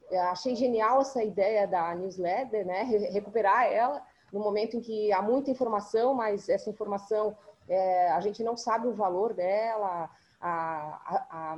Eu 0.09 0.21
achei 0.21 0.55
genial 0.55 1.01
essa 1.01 1.23
ideia 1.23 1.67
da 1.67 1.93
newsletter, 1.95 2.65
né? 2.65 2.83
Recuperar 3.11 3.65
ela 3.71 4.03
no 4.31 4.39
momento 4.39 4.77
em 4.77 4.81
que 4.81 5.11
há 5.11 5.21
muita 5.21 5.51
informação, 5.51 6.13
mas 6.13 6.49
essa 6.49 6.69
informação 6.69 7.35
é, 7.67 8.09
a 8.11 8.19
gente 8.19 8.43
não 8.43 8.57
sabe 8.57 8.87
o 8.87 8.93
valor 8.93 9.33
dela, 9.33 10.09
a, 10.39 10.49
a, 10.49 11.27
a, 11.29 11.57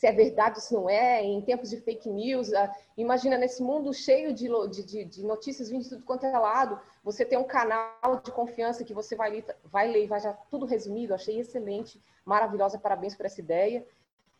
se 0.00 0.06
é 0.06 0.12
verdade 0.12 0.62
se 0.62 0.72
não 0.72 0.88
é, 0.88 1.22
em 1.22 1.42
tempos 1.42 1.68
de 1.68 1.76
fake 1.76 2.08
news. 2.08 2.50
imagina 2.96 3.36
nesse 3.36 3.62
mundo 3.62 3.92
cheio 3.92 4.32
de, 4.32 4.48
de, 4.70 5.04
de, 5.04 5.22
notícias 5.22 5.68
vindo 5.68 5.82
de 5.82 5.90
tudo 5.90 6.04
quanto 6.04 6.24
é 6.24 6.38
lado, 6.38 6.80
você 7.04 7.22
tem 7.22 7.36
um 7.36 7.44
canal 7.44 8.18
de 8.24 8.32
confiança 8.32 8.82
que 8.82 8.94
você 8.94 9.14
vai 9.14 9.30
ler, 9.30 9.44
vai 9.62 9.88
ler 9.88 10.04
e 10.04 10.06
vai 10.06 10.18
já 10.18 10.32
tudo 10.32 10.64
resumido. 10.64 11.12
Achei 11.12 11.38
excelente, 11.38 12.00
maravilhosa, 12.24 12.78
parabéns 12.78 13.14
por 13.14 13.26
essa 13.26 13.42
ideia. 13.42 13.86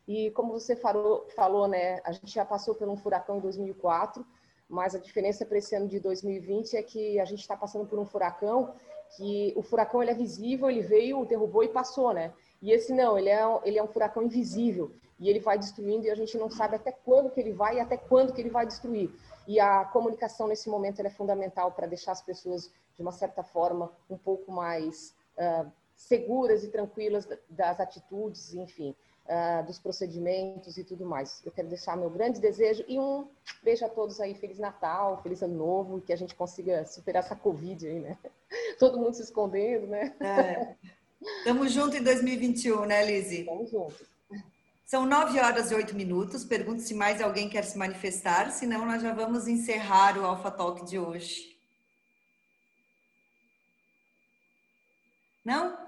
E 0.09 0.31
como 0.31 0.51
você 0.51 0.75
falou, 0.75 1.29
falou, 1.37 1.69
né, 1.69 2.01
a 2.05 2.13
gente 2.13 2.33
já 2.33 2.45
passou 2.47 2.75
por 2.75 2.89
um 2.89 2.97
furacão 2.97 3.37
em 3.37 3.41
2004, 3.41 4.27
mas 4.67 4.95
a 4.95 4.99
diferença 4.99 5.45
para 5.45 5.59
esse 5.59 5.77
ano 5.77 5.89
de 5.89 6.01
2020 6.01 6.75
é 6.75 6.83
que 6.83 7.21
a 7.21 7.27
gente 7.27 7.41
está 7.41 7.55
passando 7.55 7.85
por 7.85 7.99
um 7.99 8.07
furacão 8.07 8.75
que 9.15 9.53
o 9.55 9.63
furacão 9.63 10.01
ele 10.01 10.13
é 10.13 10.15
visível, 10.15 10.71
ele 10.71 10.81
veio, 10.81 11.27
derrubou 11.27 11.63
e 11.63 11.69
passou, 11.69 12.15
né? 12.15 12.33
E 12.63 12.73
esse 12.73 12.95
não, 12.95 13.19
ele 13.19 13.29
é, 13.29 13.43
ele 13.65 13.79
é 13.79 13.83
um 13.83 13.89
furacão 13.89 14.23
invisível 14.23 14.91
e 15.21 15.29
ele 15.29 15.39
vai 15.39 15.59
destruindo 15.59 16.07
e 16.07 16.11
a 16.11 16.15
gente 16.15 16.37
não 16.39 16.51
sabe 16.51 16.77
até 16.77 16.91
quando 16.91 17.31
que 17.31 17.39
ele 17.39 17.53
vai 17.53 17.77
e 17.77 17.81
até 17.81 17.97
quando 17.97 18.33
que 18.33 18.41
ele 18.41 18.51
vai 18.51 18.67
destruir. 18.67 19.11
E 19.47 19.61
a 19.61 19.85
comunicação 19.85 20.49
nesse 20.49 20.69
momento 20.69 21.01
é 21.01 21.11
fundamental 21.11 21.73
para 21.73 21.87
deixar 21.87 22.13
as 22.13 22.23
pessoas 22.23 22.73
de 22.97 23.03
uma 23.03 23.13
certa 23.13 23.43
forma 23.43 23.93
um 24.09 24.17
pouco 24.17 24.51
mais 24.51 25.15
uh, 25.37 25.71
seguras 25.95 26.65
e 26.65 26.69
tranquilas 26.69 27.29
das 27.49 27.79
atitudes, 27.79 28.55
enfim 28.55 28.97
uh, 29.31 29.65
dos 29.65 29.79
procedimentos 29.79 30.77
e 30.77 30.85
tudo 30.85 31.07
mais. 31.07 31.41
Eu 31.45 31.53
quero 31.53 31.69
deixar 31.69 31.97
meu 31.97 32.11
grande 32.11 32.41
desejo 32.41 32.85
e 32.89 32.99
um 32.99 33.29
beijo 33.63 33.85
a 33.85 33.89
todos 33.89 34.21
aí, 34.21 34.35
Feliz 34.35 34.59
Natal, 34.59 35.23
Feliz 35.23 35.43
Ano 35.43 35.57
Novo, 35.57 35.99
e 35.99 36.03
que 36.03 36.13
a 36.13 36.17
gente 36.17 36.35
consiga 36.35 36.85
superar 36.85 37.23
essa 37.23 37.37
Covid 37.37 37.87
aí, 37.87 38.01
né? 38.01 38.19
Todo 38.79 38.99
mundo 38.99 39.15
se 39.15 39.23
escondendo, 39.23 39.87
né? 39.87 40.15
É. 40.21 40.75
Tamo 41.45 41.69
junto 41.69 41.97
em 41.97 42.03
2021, 42.03 42.87
né, 42.87 43.05
Lizzie? 43.05 43.45
Tamo 43.45 43.67
junto. 43.67 44.10
São 44.91 45.07
nove 45.07 45.39
horas 45.39 45.71
e 45.71 45.75
oito 45.77 45.95
minutos. 45.95 46.45
Pergunto 46.45 46.83
se 46.83 46.95
mais 46.95 47.21
alguém 47.21 47.49
quer 47.49 47.63
se 47.63 47.79
manifestar, 47.79 48.51
senão 48.51 48.85
nós 48.85 49.01
já 49.01 49.15
vamos 49.15 49.47
encerrar 49.47 50.19
o 50.19 50.27
Alpha 50.27 50.51
Talk 50.51 50.85
de 50.85 50.99
hoje. 50.99 51.57
Não? 55.45 55.79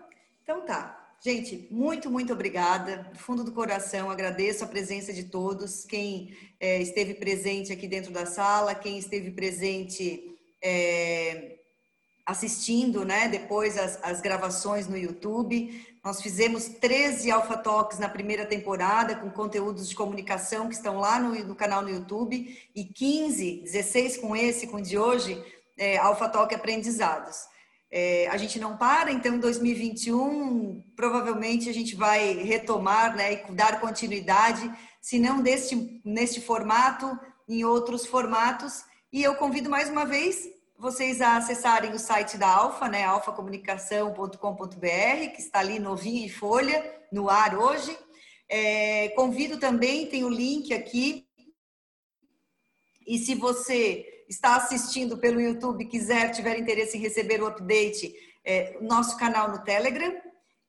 Então 0.45 0.65
tá. 0.65 1.17
Gente, 1.21 1.67
muito, 1.69 2.09
muito 2.09 2.33
obrigada. 2.33 2.99
Do 3.13 3.19
fundo 3.19 3.43
do 3.43 3.51
coração, 3.51 4.09
agradeço 4.09 4.63
a 4.63 4.69
presença 4.69 5.13
de 5.13 5.25
todos. 5.25 5.85
Quem 5.85 6.37
é, 6.61 6.81
esteve 6.81 7.15
presente 7.15 7.73
aqui 7.73 7.89
dentro 7.89 8.13
da 8.13 8.25
sala, 8.25 8.73
quem 8.73 8.99
esteve 8.99 9.33
presente 9.33 10.39
é, 10.63 11.52
assistindo, 12.25 13.05
né, 13.05 13.29
depois 13.29 13.77
as, 13.77 13.99
as, 14.03 14.21
gravações 14.21 14.87
no 14.87 14.97
YouTube. 14.97 15.85
Nós 16.05 16.23
fizemos 16.23 16.69
13 16.69 17.31
Alpha 17.31 17.57
Talks 17.57 17.99
na 17.99 18.09
primeira 18.09 18.47
temporada, 18.47 19.17
com 19.17 19.31
conteúdos 19.31 19.89
de 19.89 19.95
comunicação 19.95 20.69
que 20.69 20.75
estão 20.75 20.99
lá 20.99 21.19
no, 21.19 21.35
no 21.45 21.55
canal 21.55 21.83
no 21.83 21.91
YouTube, 21.91 22.57
e 22.75 22.85
15, 22.85 23.63
16 23.65 24.19
com 24.19 24.37
esse, 24.37 24.67
com 24.69 24.77
o 24.77 24.83
de 24.83 24.97
hoje, 24.97 25.43
é, 25.77 25.97
Alpha 25.99 26.29
Talk 26.29 26.55
Aprendizados. 26.55 27.51
É, 27.91 28.27
a 28.29 28.39
gente 28.39 28.59
não 28.59 28.77
para, 28.77 29.13
então 29.13 29.35
em 29.35 29.39
2021 29.39 30.83
provavelmente 30.97 31.69
a 31.69 31.75
gente 31.75 31.95
vai 31.95 32.33
retomar 32.35 33.15
né, 33.15 33.35
e 33.35 33.53
dar 33.53 33.81
continuidade, 33.81 34.73
se 35.01 35.19
não 35.19 35.43
deste, 35.43 36.01
neste 36.03 36.41
formato, 36.41 37.19
em 37.47 37.65
outros 37.65 38.07
formatos. 38.07 38.85
E 39.13 39.23
eu 39.23 39.35
convido 39.35 39.69
mais 39.69 39.91
uma 39.91 40.07
vez 40.07 40.49
vocês 40.83 41.21
a 41.21 41.37
acessarem 41.37 41.93
o 41.93 41.99
site 41.99 42.37
da 42.37 42.49
Alfa, 42.49 42.89
né, 42.89 43.05
alfacomunicação.com.br, 43.05 45.31
que 45.33 45.41
está 45.41 45.61
ali 45.61 45.79
novinho 45.79 46.27
em 46.27 46.29
folha, 46.29 46.85
no 47.13 47.31
ar 47.31 47.57
hoje. 47.57 47.97
É, 48.49 49.11
convido 49.11 49.61
também, 49.61 50.07
tem 50.07 50.25
o 50.25 50.29
link 50.29 50.75
aqui. 50.75 51.25
E 53.07 53.17
se 53.17 53.37
você 53.37 54.25
está 54.29 54.57
assistindo 54.57 55.17
pelo 55.19 55.41
YouTube, 55.41 55.87
quiser, 55.87 56.33
tiver 56.33 56.59
interesse 56.59 56.99
em 56.99 57.01
receber 57.01 57.41
o 57.41 57.47
update, 57.47 58.13
é, 58.45 58.77
nosso 58.81 59.17
canal 59.17 59.53
no 59.53 59.63
Telegram. 59.63 60.21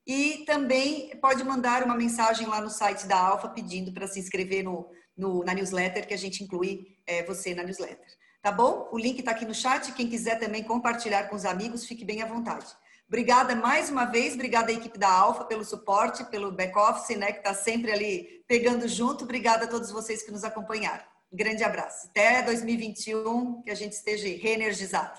E 0.06 0.44
também 0.46 1.10
pode 1.20 1.42
mandar 1.42 1.82
uma 1.82 1.96
mensagem 1.96 2.46
lá 2.46 2.60
no 2.60 2.70
site 2.70 3.08
da 3.08 3.18
Alfa 3.18 3.48
pedindo 3.48 3.92
para 3.92 4.06
se 4.06 4.20
inscrever 4.20 4.62
no, 4.62 4.88
no, 5.16 5.42
na 5.42 5.54
newsletter, 5.54 6.06
que 6.06 6.14
a 6.14 6.18
gente 6.18 6.44
inclui 6.44 6.96
é, 7.04 7.24
você 7.24 7.52
na 7.52 7.64
newsletter. 7.64 8.06
Tá 8.44 8.52
bom? 8.52 8.90
O 8.92 8.98
link 8.98 9.20
está 9.20 9.30
aqui 9.30 9.46
no 9.46 9.54
chat. 9.54 9.90
Quem 9.92 10.06
quiser 10.06 10.38
também 10.38 10.62
compartilhar 10.62 11.30
com 11.30 11.34
os 11.34 11.46
amigos, 11.46 11.86
fique 11.86 12.04
bem 12.04 12.20
à 12.20 12.26
vontade. 12.26 12.66
Obrigada 13.08 13.56
mais 13.56 13.88
uma 13.88 14.04
vez, 14.04 14.34
obrigada 14.34 14.70
à 14.70 14.74
equipe 14.74 14.98
da 14.98 15.10
Alfa 15.10 15.46
pelo 15.46 15.64
suporte, 15.64 16.22
pelo 16.24 16.52
back-office, 16.52 17.16
né, 17.16 17.32
que 17.32 17.38
está 17.38 17.54
sempre 17.54 17.90
ali 17.90 18.44
pegando 18.46 18.86
junto. 18.86 19.24
Obrigada 19.24 19.64
a 19.64 19.66
todos 19.66 19.90
vocês 19.90 20.22
que 20.22 20.30
nos 20.30 20.44
acompanharam. 20.44 21.02
Grande 21.32 21.64
abraço. 21.64 22.08
Até 22.08 22.42
2021, 22.42 23.62
que 23.62 23.70
a 23.70 23.74
gente 23.74 23.92
esteja 23.92 24.28
reenergizado. 24.28 25.18